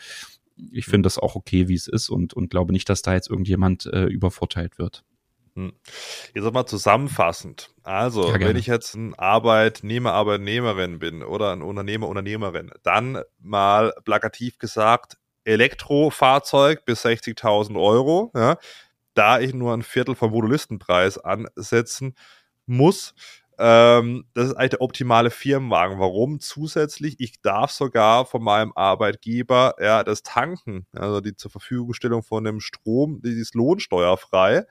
[0.57, 3.29] ich finde das auch okay, wie es ist und, und glaube nicht, dass da jetzt
[3.29, 5.05] irgendjemand äh, übervorteilt wird.
[5.55, 5.73] Hm.
[6.35, 7.71] Jetzt nochmal zusammenfassend.
[7.83, 13.95] Also, ja, wenn ich jetzt ein Arbeitnehmer, Arbeitnehmerin bin oder ein Unternehmer, Unternehmerin, dann mal
[14.05, 18.59] plakativ gesagt, Elektrofahrzeug bis 60.000 Euro, ja,
[19.15, 22.15] da ich nur ein Viertel vom Modulistenpreis ansetzen
[22.67, 23.15] muss,
[23.59, 25.99] ähm, das ist eigentlich der optimale Firmenwagen.
[25.99, 26.41] Warum?
[26.41, 32.45] Zusätzlich, ich darf sogar von meinem Arbeitgeber ja, das Tanken, also die zur Verfügungstellung von
[32.45, 34.65] dem Strom, die ist lohnsteuerfrei.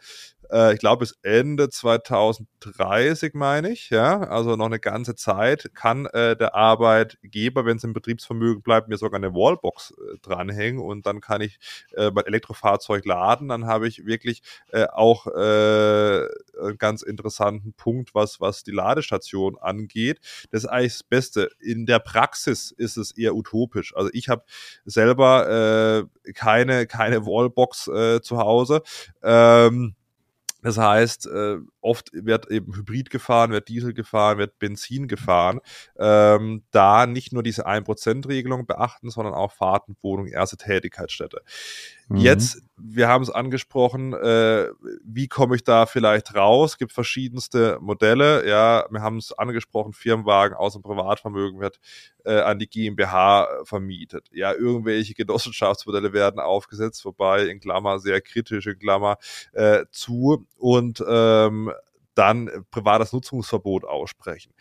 [0.51, 6.05] Äh, ich glaube, bis Ende 2030, meine ich, ja, also noch eine ganze Zeit, kann
[6.07, 11.05] äh, der Arbeitgeber, wenn es im Betriebsvermögen bleibt, mir sogar eine Wallbox äh, dranhängen und
[11.05, 11.59] dann kann ich
[11.95, 13.49] äh, mein Elektrofahrzeug laden.
[13.49, 14.41] Dann habe ich wirklich
[14.71, 16.27] äh, auch äh,
[16.59, 20.19] einen ganz interessanten Punkt, was, was die Ladestation angeht.
[20.51, 21.49] Das ist eigentlich das Beste.
[21.59, 23.95] In der Praxis ist es eher utopisch.
[23.95, 24.43] Also ich habe
[24.85, 28.81] selber keine, keine Wallbox zu Hause.
[29.23, 29.95] Ähm,
[30.65, 35.61] das heißt, äh, oft wird eben Hybrid gefahren, wird Diesel gefahren, wird Benzin gefahren.
[35.97, 41.41] Ähm, da nicht nur diese 1%-Regelung beachten, sondern auch Fahrten, Wohnung, erste Tätigkeitsstätte.
[42.07, 42.17] Mhm.
[42.17, 44.67] Jetzt, wir haben es angesprochen, äh,
[45.03, 46.71] wie komme ich da vielleicht raus?
[46.71, 48.47] Es gibt verschiedenste Modelle.
[48.47, 51.79] Ja, wir haben es angesprochen, Firmenwagen aus dem Privatvermögen wird
[52.25, 54.27] äh, an die GmbH vermietet.
[54.31, 59.17] Ja, irgendwelche Genossenschaftsmodelle werden aufgesetzt, wobei in Klammer sehr kritisch in Klammer
[59.53, 61.71] äh, zu und ähm,
[62.15, 64.53] dann privates Nutzungsverbot aussprechen.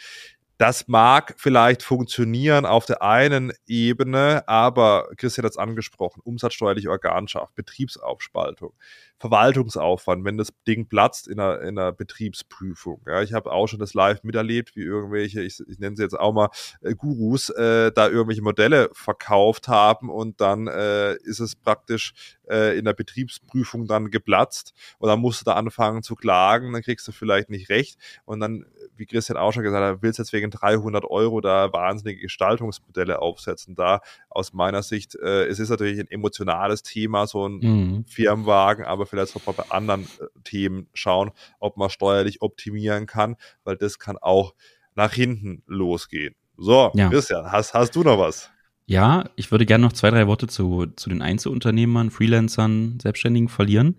[0.57, 7.57] Das mag vielleicht funktionieren auf der einen Ebene, aber Christian hat es angesprochen, umsatzsteuerliche Organschaft,
[7.57, 8.73] Betriebsaufspaltung,
[9.19, 13.01] Verwaltungsaufwand, wenn das Ding platzt in einer, in einer Betriebsprüfung.
[13.07, 16.19] Ja, ich habe auch schon das live miterlebt, wie irgendwelche, ich, ich nenne sie jetzt
[16.19, 16.51] auch mal
[16.83, 22.13] äh, Gurus, äh, da irgendwelche Modelle verkauft haben und dann äh, ist es praktisch
[22.49, 26.83] äh, in der Betriebsprüfung dann geplatzt und dann musst du da anfangen zu klagen, dann
[26.83, 30.23] kriegst du vielleicht nicht recht und dann, wie Christian auch schon gesagt hat, willst du
[30.23, 33.75] jetzt wegen 300 Euro da wahnsinnige Gestaltungsmodelle aufsetzen.
[33.75, 38.05] Da aus meiner Sicht, äh, es ist natürlich ein emotionales Thema, so ein mhm.
[38.07, 43.77] Firmenwagen, aber vielleicht auch bei anderen äh, Themen schauen, ob man steuerlich optimieren kann, weil
[43.77, 44.55] das kann auch
[44.95, 46.35] nach hinten losgehen.
[46.57, 47.09] So, ja.
[47.09, 48.51] Christian, hast, hast du noch was?
[48.87, 53.97] Ja, ich würde gerne noch zwei, drei Worte zu, zu den Einzelunternehmern, Freelancern, Selbstständigen verlieren.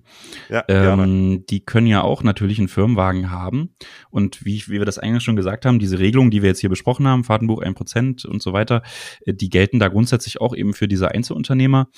[0.47, 3.73] Ja, ähm, die können ja auch natürlich einen Firmenwagen haben.
[4.11, 6.69] Und wie, wie wir das eigentlich schon gesagt haben, diese Regelungen, die wir jetzt hier
[6.69, 8.83] besprochen haben, Fahrtenbuch 1% und so weiter,
[9.25, 11.89] äh, die gelten da grundsätzlich auch eben für diese Einzelunternehmer.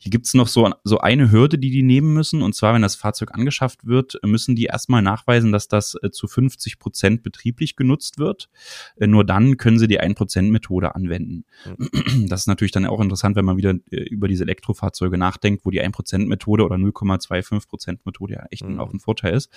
[0.00, 2.40] Hier gibt's noch so, so eine Hürde, die die nehmen müssen.
[2.40, 6.28] Und zwar, wenn das Fahrzeug angeschafft wird, müssen die erstmal nachweisen, dass das äh, zu
[6.28, 8.48] 50 Prozent betrieblich genutzt wird.
[8.96, 11.44] Äh, nur dann können sie die 1%-Methode anwenden.
[11.66, 12.28] Mhm.
[12.28, 15.70] Das ist natürlich dann auch interessant, wenn man wieder äh, über diese Elektrofahrzeuge nachdenkt, wo
[15.70, 18.78] die 1%-Methode oder 0,25%-Methode ja echt mhm.
[18.78, 19.50] auch ein Vorteil ist.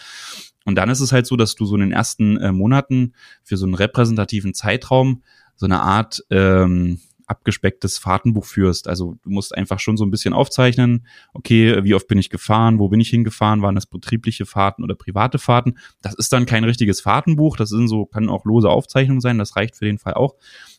[0.66, 3.14] Und dann ist es halt so, dass du so in den ersten Monaten
[3.44, 5.24] für so einen repräsentativen Zeitraum
[5.56, 7.00] so eine Art ähm,
[7.32, 8.88] abgespecktes Fahrtenbuch führst.
[8.88, 12.78] Also du musst einfach schon so ein bisschen aufzeichnen, okay, wie oft bin ich gefahren,
[12.78, 15.78] wo bin ich hingefahren, waren das betriebliche Fahrten oder private Fahrten.
[16.02, 19.56] Das ist dann kein richtiges Fahrtenbuch, das sind so, kann auch lose Aufzeichnungen sein, das
[19.56, 20.36] reicht für den Fall auch,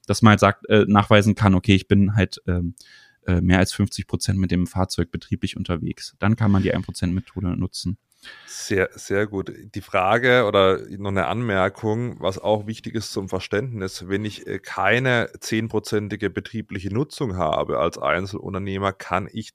[0.07, 2.74] dass man halt sagt, äh, nachweisen kann, okay, ich bin halt ähm,
[3.26, 6.14] äh, mehr als 50 Prozent mit dem Fahrzeug betrieblich unterwegs.
[6.18, 7.96] Dann kann man die 1%-Methode nutzen.
[8.47, 9.53] Sehr, sehr gut.
[9.75, 14.59] Die Frage oder noch eine Anmerkung, was auch wichtig ist zum Verständnis, wenn ich äh,
[14.59, 19.51] keine zehnprozentige betriebliche Nutzung habe als Einzelunternehmer, kann ich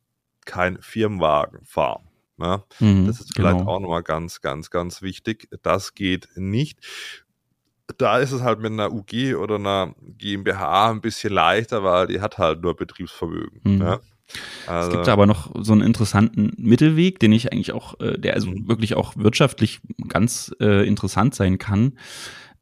[0.46, 2.08] kein Firmenwagen fahren.
[2.38, 2.64] Ne?
[2.80, 3.72] mhm, das ist vielleicht genau.
[3.72, 5.50] auch nochmal ganz, ganz, ganz wichtig.
[5.64, 6.80] Das geht nicht.
[7.98, 12.22] Da ist es halt mit einer UG oder einer GmbH ein bisschen leichter, weil die
[12.22, 13.62] hat halt nur Betriebsvermögen.
[13.64, 13.82] Mhm.
[13.82, 14.00] Ja.
[14.66, 14.90] Also.
[14.90, 18.50] Es gibt aber noch so einen interessanten Mittelweg, den ich eigentlich auch, äh, der also
[18.50, 18.68] mhm.
[18.68, 21.94] wirklich auch wirtschaftlich ganz äh, interessant sein kann.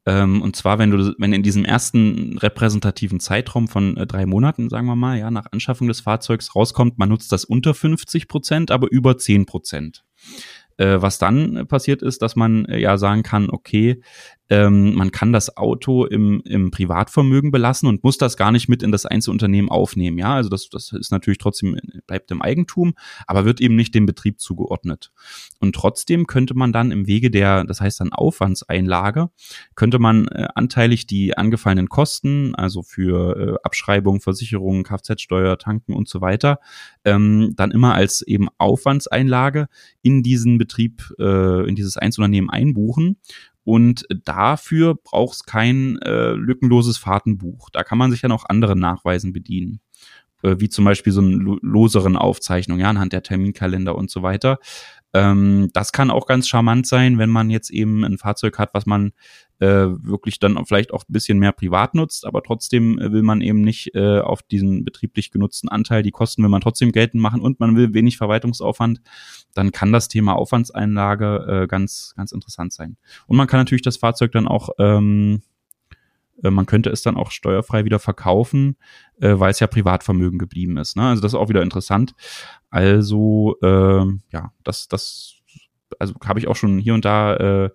[0.07, 4.69] Ähm, und zwar, wenn du, wenn in diesem ersten repräsentativen Zeitraum von äh, drei Monaten,
[4.69, 8.69] sagen wir mal, ja, nach Anschaffung des Fahrzeugs rauskommt, man nutzt das unter 50 Prozent,
[8.69, 10.05] aber über 10 Prozent.
[10.77, 14.01] Äh, was dann passiert ist, dass man äh, ja sagen kann, okay,
[14.49, 18.83] ähm, man kann das Auto im, im Privatvermögen belassen und muss das gar nicht mit
[18.83, 20.17] in das Einzelunternehmen aufnehmen.
[20.17, 22.93] Ja, also das, das ist natürlich trotzdem, bleibt im Eigentum,
[23.25, 25.11] aber wird eben nicht dem Betrieb zugeordnet.
[25.59, 29.29] Und trotzdem könnte man dann im Wege der, das heißt dann Aufwandseinlage,
[29.75, 36.07] könnte man äh, anteilig die angefallenen Kosten, also für äh, Abschreibung, Versicherungen, Kfz-Steuer, Tanken und
[36.07, 36.59] so weiter,
[37.03, 39.67] ähm, dann immer als eben Aufwandseinlage
[40.03, 43.17] in diesen Betrieb, äh, in dieses Einzelunternehmen einbuchen
[43.65, 47.69] und dafür braucht es kein äh, lückenloses Fahrtenbuch.
[47.71, 49.81] Da kann man sich dann auch anderen Nachweisen bedienen.
[50.43, 54.59] Äh, wie zum Beispiel so einen loseren Aufzeichnung, ja, anhand der Terminkalender und so weiter.
[55.13, 58.85] Ähm, das kann auch ganz charmant sein, wenn man jetzt eben ein Fahrzeug hat, was
[58.85, 59.13] man
[59.59, 63.61] äh, wirklich dann vielleicht auch ein bisschen mehr privat nutzt, aber trotzdem will man eben
[63.61, 67.59] nicht äh, auf diesen betrieblich genutzten Anteil, die Kosten will man trotzdem geltend machen und
[67.59, 69.01] man will wenig Verwaltungsaufwand,
[69.53, 72.97] dann kann das Thema Aufwandseinlage äh, ganz, ganz interessant sein.
[73.27, 75.41] Und man kann natürlich das Fahrzeug dann auch ähm,
[76.43, 78.77] äh, man könnte es dann auch steuerfrei wieder verkaufen,
[79.19, 80.97] äh, weil es ja Privatvermögen geblieben ist.
[80.97, 81.03] Ne?
[81.03, 82.13] Also das ist auch wieder interessant.
[82.69, 85.34] Also äh, ja, das, das
[85.99, 87.69] also habe ich auch schon hier und da äh,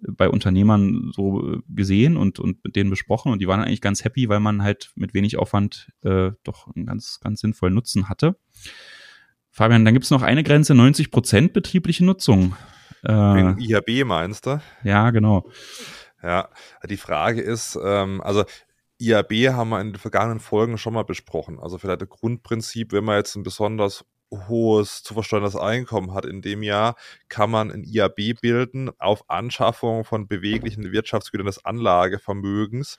[0.00, 4.28] bei Unternehmern so gesehen und, und mit denen besprochen und die waren eigentlich ganz happy,
[4.28, 8.36] weil man halt mit wenig Aufwand äh, doch einen ganz, ganz sinnvollen Nutzen hatte.
[9.50, 12.56] Fabian, dann gibt es noch eine Grenze, 90 Prozent betriebliche Nutzung.
[13.06, 14.60] Äh, IHB meinst du?
[14.82, 15.50] Ja, genau.
[16.22, 16.48] Ja,
[16.88, 18.44] die Frage ist, ähm, also
[18.98, 21.58] IAB haben wir in den vergangenen Folgen schon mal besprochen.
[21.58, 24.04] Also vielleicht ein Grundprinzip, wenn man jetzt ein besonders
[24.48, 26.96] hohes zu versteuerndes Einkommen hat in dem Jahr,
[27.28, 32.98] kann man ein IAB bilden auf Anschaffung von beweglichen Wirtschaftsgütern des Anlagevermögens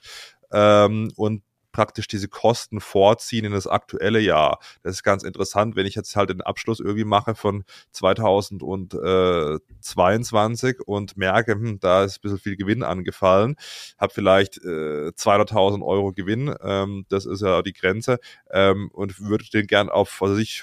[0.52, 1.42] ähm, und
[1.74, 4.60] praktisch diese Kosten vorziehen in das aktuelle Jahr.
[4.82, 11.18] Das ist ganz interessant, wenn ich jetzt halt den Abschluss irgendwie mache von 2022 und
[11.18, 13.56] merke, hm, da ist ein bisschen viel Gewinn angefallen,
[13.98, 18.20] habe vielleicht äh, 200.000 Euro Gewinn, ähm, das ist ja die Grenze,
[18.52, 20.62] ähm, und würde den gern auf, was weiß ich,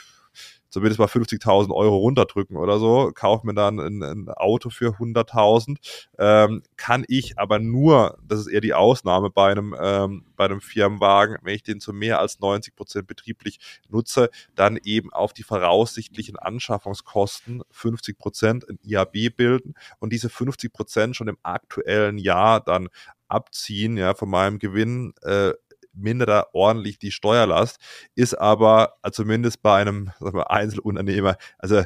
[0.71, 5.77] zumindest mal 50.000 Euro runterdrücken oder so, kaufe mir dann ein, ein Auto für 100.000,
[6.17, 10.61] ähm, kann ich aber nur, das ist eher die Ausnahme bei einem, ähm, bei einem
[10.61, 13.59] Firmenwagen, wenn ich den zu mehr als 90 Prozent betrieblich
[13.89, 20.73] nutze, dann eben auf die voraussichtlichen Anschaffungskosten 50 Prozent in IAB bilden und diese 50
[20.73, 22.89] Prozent schon im aktuellen Jahr dann
[23.27, 25.53] abziehen, ja, von meinem Gewinn, äh,
[25.93, 27.79] mindert er ordentlich die Steuerlast,
[28.15, 31.83] ist aber also zumindest bei einem wir, Einzelunternehmer, also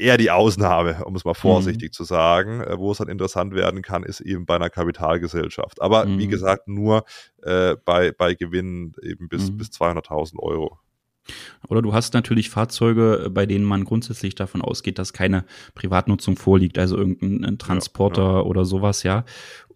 [0.00, 1.36] eher die Ausnahme, um es mal mhm.
[1.36, 1.92] vorsichtig mhm.
[1.92, 2.60] zu sagen.
[2.62, 5.80] Äh, wo es dann interessant werden kann, ist eben bei einer Kapitalgesellschaft.
[5.80, 6.18] Aber mhm.
[6.18, 7.04] wie gesagt, nur
[7.42, 9.58] äh, bei, bei Gewinnen eben bis, mhm.
[9.58, 10.78] bis 200.000 Euro.
[11.68, 16.78] Oder du hast natürlich Fahrzeuge, bei denen man grundsätzlich davon ausgeht, dass keine Privatnutzung vorliegt,
[16.78, 18.40] also irgendein Transporter ja, ja.
[18.40, 19.24] oder sowas, ja.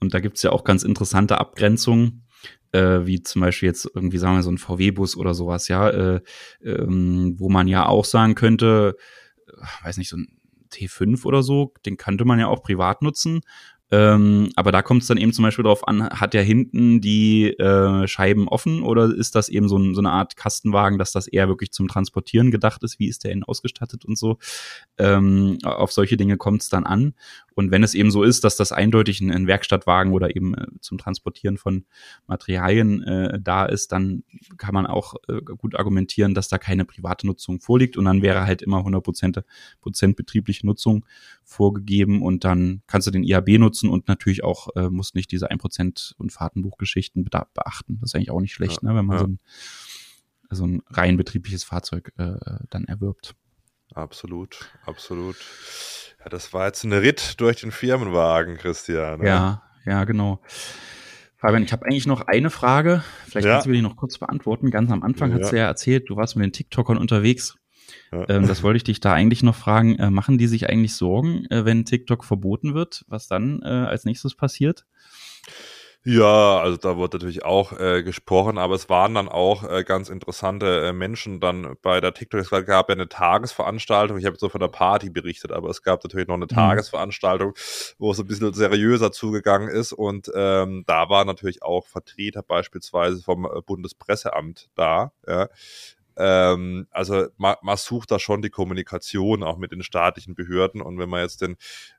[0.01, 2.24] Und da gibt es ja auch ganz interessante Abgrenzungen
[2.73, 6.21] äh, wie zum Beispiel jetzt irgendwie, sagen wir, so ein VW-Bus oder sowas, ja, äh,
[6.63, 8.97] ähm, wo man ja auch sagen könnte,
[9.47, 10.29] äh, weiß nicht, so ein
[10.73, 13.43] T5 oder so, den könnte man ja auch privat nutzen.
[13.91, 17.51] Ähm, aber da kommt es dann eben zum Beispiel darauf an, hat der hinten die
[17.51, 21.29] äh, Scheiben offen oder ist das eben so, ein, so, eine Art Kastenwagen, dass das
[21.29, 22.99] eher wirklich zum Transportieren gedacht ist?
[22.99, 24.39] Wie ist der denn ausgestattet und so?
[24.99, 27.15] Ähm, auf solche Dinge kommt es dann an.
[27.55, 30.67] Und wenn es eben so ist, dass das eindeutig ein, ein Werkstattwagen oder eben äh,
[30.81, 31.85] zum Transportieren von
[32.27, 34.25] Materialien äh, da ist, dann
[34.57, 38.47] kann man auch äh, gut argumentieren, dass da keine private Nutzung vorliegt und dann wäre
[38.47, 39.43] halt immer 100 Prozent,
[39.81, 41.07] Prozent betriebliche Nutzung
[41.45, 45.51] vorgegeben und dann kannst du den IAB nutzen und natürlich auch äh, musst nicht diese
[45.51, 47.99] 1% und Fahrtenbuchgeschichten beachten.
[48.01, 49.21] Das ist eigentlich auch nicht schlecht, ja, ne, wenn man ja.
[49.21, 49.39] so, ein,
[50.51, 52.35] so ein rein betriebliches Fahrzeug äh,
[52.71, 53.35] dann erwirbt.
[53.95, 55.37] Absolut, absolut.
[56.19, 59.21] Ja, das war jetzt ein Ritt durch den Firmenwagen, Christian.
[59.21, 59.27] Ne?
[59.27, 60.41] Ja, ja, genau.
[61.37, 63.05] Fabian, ich habe eigentlich noch eine Frage.
[63.27, 63.53] Vielleicht ja.
[63.53, 64.71] kannst du mir die noch kurz beantworten.
[64.71, 65.39] Ganz am Anfang ja.
[65.39, 67.57] hast du ja erzählt, du warst mit den TikTokern unterwegs.
[68.11, 68.29] Ja.
[68.31, 69.97] Ähm, das wollte ich dich da eigentlich noch fragen.
[69.97, 74.07] Äh, machen die sich eigentlich Sorgen, äh, wenn TikTok verboten wird, was dann äh, als
[74.07, 74.87] nächstes passiert?
[76.07, 80.11] Ja, also da wurde natürlich auch äh, gesprochen, aber es waren dann auch äh, ganz
[80.11, 82.41] interessante äh, Menschen dann bei der TikTok.
[82.41, 84.19] Es gab ja eine Tagesveranstaltung.
[84.19, 86.49] Ich habe so von der Party berichtet, aber es gab natürlich noch eine mhm.
[86.49, 87.55] Tagesveranstaltung,
[87.99, 89.95] wo es ein bisschen seriöser zugegangen ist.
[89.95, 95.13] Und ähm, da war natürlich auch Vertreter beispielsweise vom äh, Bundespresseamt da.
[95.27, 95.49] Ja.
[96.17, 100.99] Ähm, also man, man sucht da schon die Kommunikation auch mit den staatlichen Behörden und
[100.99, 101.57] wenn man jetzt den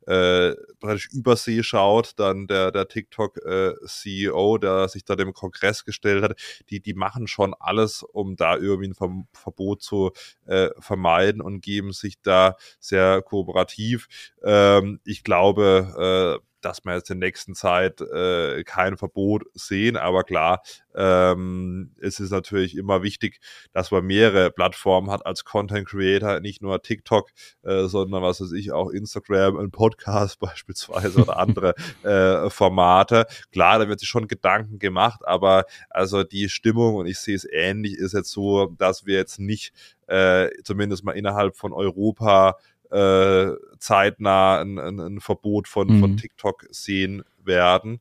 [0.07, 6.24] äh, praktisch Übersee schaut, dann der, der TikTok-CEO, äh, der sich da dem Kongress gestellt
[6.24, 6.39] hat,
[6.70, 10.11] die, die machen schon alles, um da irgendwie ein Ver Verbot zu
[10.45, 14.07] äh, vermeiden und geben sich da sehr kooperativ.
[14.43, 19.97] Ähm, ich glaube, äh, dass wir jetzt in der nächsten Zeit äh, kein Verbot sehen.
[19.97, 20.63] Aber klar,
[20.95, 23.39] ähm, es ist natürlich immer wichtig,
[23.72, 27.30] dass man mehrere Plattformen hat als Content Creator, nicht nur TikTok,
[27.63, 33.28] äh, sondern was weiß ich, auch Instagram, ein Podcast beispielsweise oder andere äh, Formate.
[33.51, 37.47] Klar, da wird sich schon Gedanken gemacht, aber also die Stimmung, und ich sehe es
[37.49, 39.72] ähnlich, ist jetzt so, dass wir jetzt nicht
[40.07, 42.57] äh, zumindest mal innerhalb von Europa
[42.96, 46.00] äh, zeitnah ein, ein, ein Verbot von, mhm.
[46.00, 48.00] von TikTok sehen werden.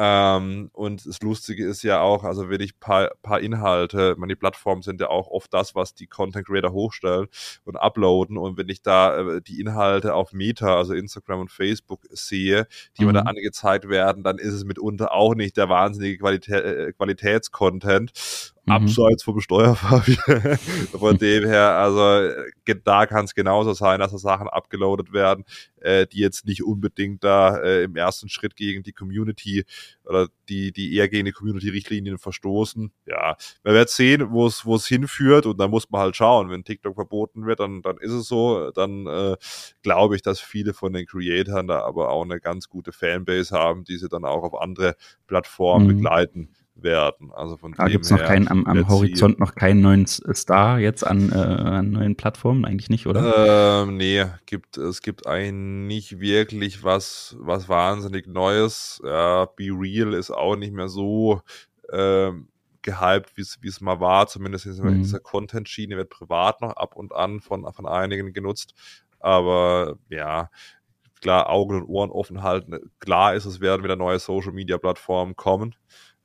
[0.00, 4.38] Ähm, und das Lustige ist ja auch, also wenn ich paar, paar Inhalte, meine, die
[4.38, 7.26] Plattformen sind ja auch oft das, was die Content Creator hochstellen
[7.64, 8.38] und uploaden.
[8.38, 13.02] Und wenn ich da äh, die Inhalte auf Meta, also Instagram und Facebook sehe, die
[13.02, 13.08] mhm.
[13.08, 18.12] mir da angezeigt werden, dann ist es mitunter auch nicht der wahnsinnige Qualität, äh, Qualitätscontent
[18.68, 18.74] mhm.
[18.74, 20.58] abseits vom Steuerfahrplan.
[20.98, 22.32] Von dem her, also
[22.84, 25.44] da kann es genauso sein, dass da Sachen abgeloadet werden,
[25.80, 29.64] äh, die jetzt nicht unbedingt da äh, im ersten Schritt gegen die Community
[30.04, 32.90] oder die, die eher gegen die Community-Richtlinien verstoßen.
[33.06, 36.50] Ja, man wird sehen, wo es wo es hinführt und dann muss man halt schauen.
[36.50, 38.70] Wenn TikTok verboten wird, dann, dann ist es so.
[38.70, 39.36] Dann äh,
[39.82, 43.84] glaube ich, dass viele von den Creatoren da aber auch eine ganz gute Fanbase haben,
[43.84, 44.96] die sie dann auch auf andere
[45.26, 45.96] Plattformen mhm.
[45.96, 47.30] begleiten werden.
[47.32, 51.06] Also von da gibt es noch keinen am, am Horizont noch keinen neuen Star jetzt
[51.06, 53.82] an, äh, an neuen Plattformen, eigentlich nicht, oder?
[53.82, 59.00] Ähm, nee, gibt, es gibt eigentlich nicht wirklich was, was wahnsinnig Neues.
[59.04, 61.42] Ja, Be Real ist auch nicht mehr so
[61.92, 62.48] ähm,
[62.82, 64.26] gehypt, wie es mal war.
[64.26, 65.02] Zumindest in mhm.
[65.02, 68.74] dieser Content-Schiene wird privat noch ab und an von, von einigen genutzt.
[69.20, 70.50] Aber ja,
[71.20, 72.78] klar, Augen und Ohren offen halten.
[73.00, 75.74] Klar ist, es werden wieder neue Social-Media-Plattformen kommen.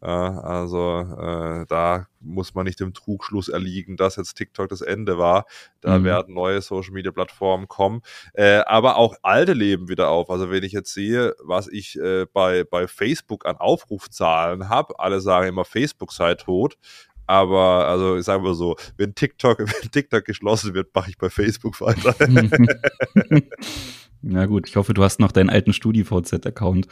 [0.03, 5.45] Also äh, da muss man nicht dem Trugschluss erliegen, dass jetzt TikTok das Ende war.
[5.81, 6.03] Da mhm.
[6.03, 8.01] werden neue Social-Media-Plattformen kommen.
[8.33, 10.29] Äh, aber auch alte leben wieder auf.
[10.29, 15.21] Also wenn ich jetzt sehe, was ich äh, bei, bei Facebook an Aufrufzahlen habe, alle
[15.21, 16.77] sagen immer, Facebook sei tot.
[17.25, 21.29] Aber also ich sage mal so, wenn TikTok, wenn TikTok geschlossen wird, mache ich bei
[21.29, 22.13] Facebook weiter.
[24.26, 26.88] Na gut, ich hoffe, du hast noch deinen alten StudiVZ-Account.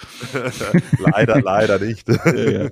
[0.99, 2.09] leider, leider nicht.
[2.25, 2.69] ja, ja.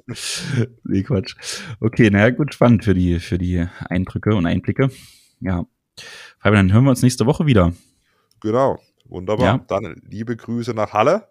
[0.84, 1.36] Nee, Quatsch.
[1.80, 4.90] Okay, naja, gut, spannend für die, für die Eindrücke und Einblicke.
[5.40, 5.66] Ja.
[6.40, 7.72] Fabian, dann hören wir uns nächste Woche wieder.
[8.42, 9.46] Genau, wunderbar.
[9.46, 9.66] Ja.
[9.66, 11.30] Dann liebe Grüße nach Halle.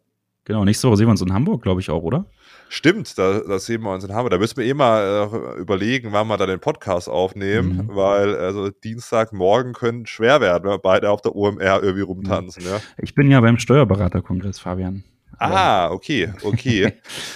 [0.48, 2.24] Genau, nächste Woche sehen wir uns in Hamburg, glaube ich auch, oder?
[2.70, 4.30] Stimmt, da, da sehen wir uns in Hamburg.
[4.30, 7.94] Da müssen wir eh mal äh, überlegen, wann wir da den Podcast aufnehmen, mhm.
[7.94, 12.64] weil also Dienstagmorgen können schwer werden, wenn wir beide auf der OMR irgendwie rumtanzen.
[12.64, 12.80] Ja.
[12.96, 15.04] Ich bin ja beim Steuerberaterkongress, Fabian.
[15.38, 16.94] Ah, okay, okay.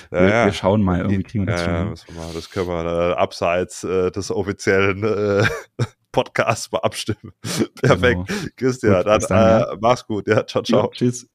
[0.09, 2.15] wir, ja, wir, schauen mal, irgendwie kriegen wir das ja, schon.
[2.15, 5.45] Mal, das können wir äh, abseits äh, des offiziellen äh,
[6.13, 7.35] Podcasts mal abstimmen.
[7.83, 8.27] Perfekt.
[8.27, 8.41] Genau.
[8.57, 9.73] Christian, gut, dann, dann, ja.
[9.73, 10.27] Äh, mach's gut.
[10.27, 10.85] Ja, ciao, ciao.
[10.85, 11.29] Ja, tschüss.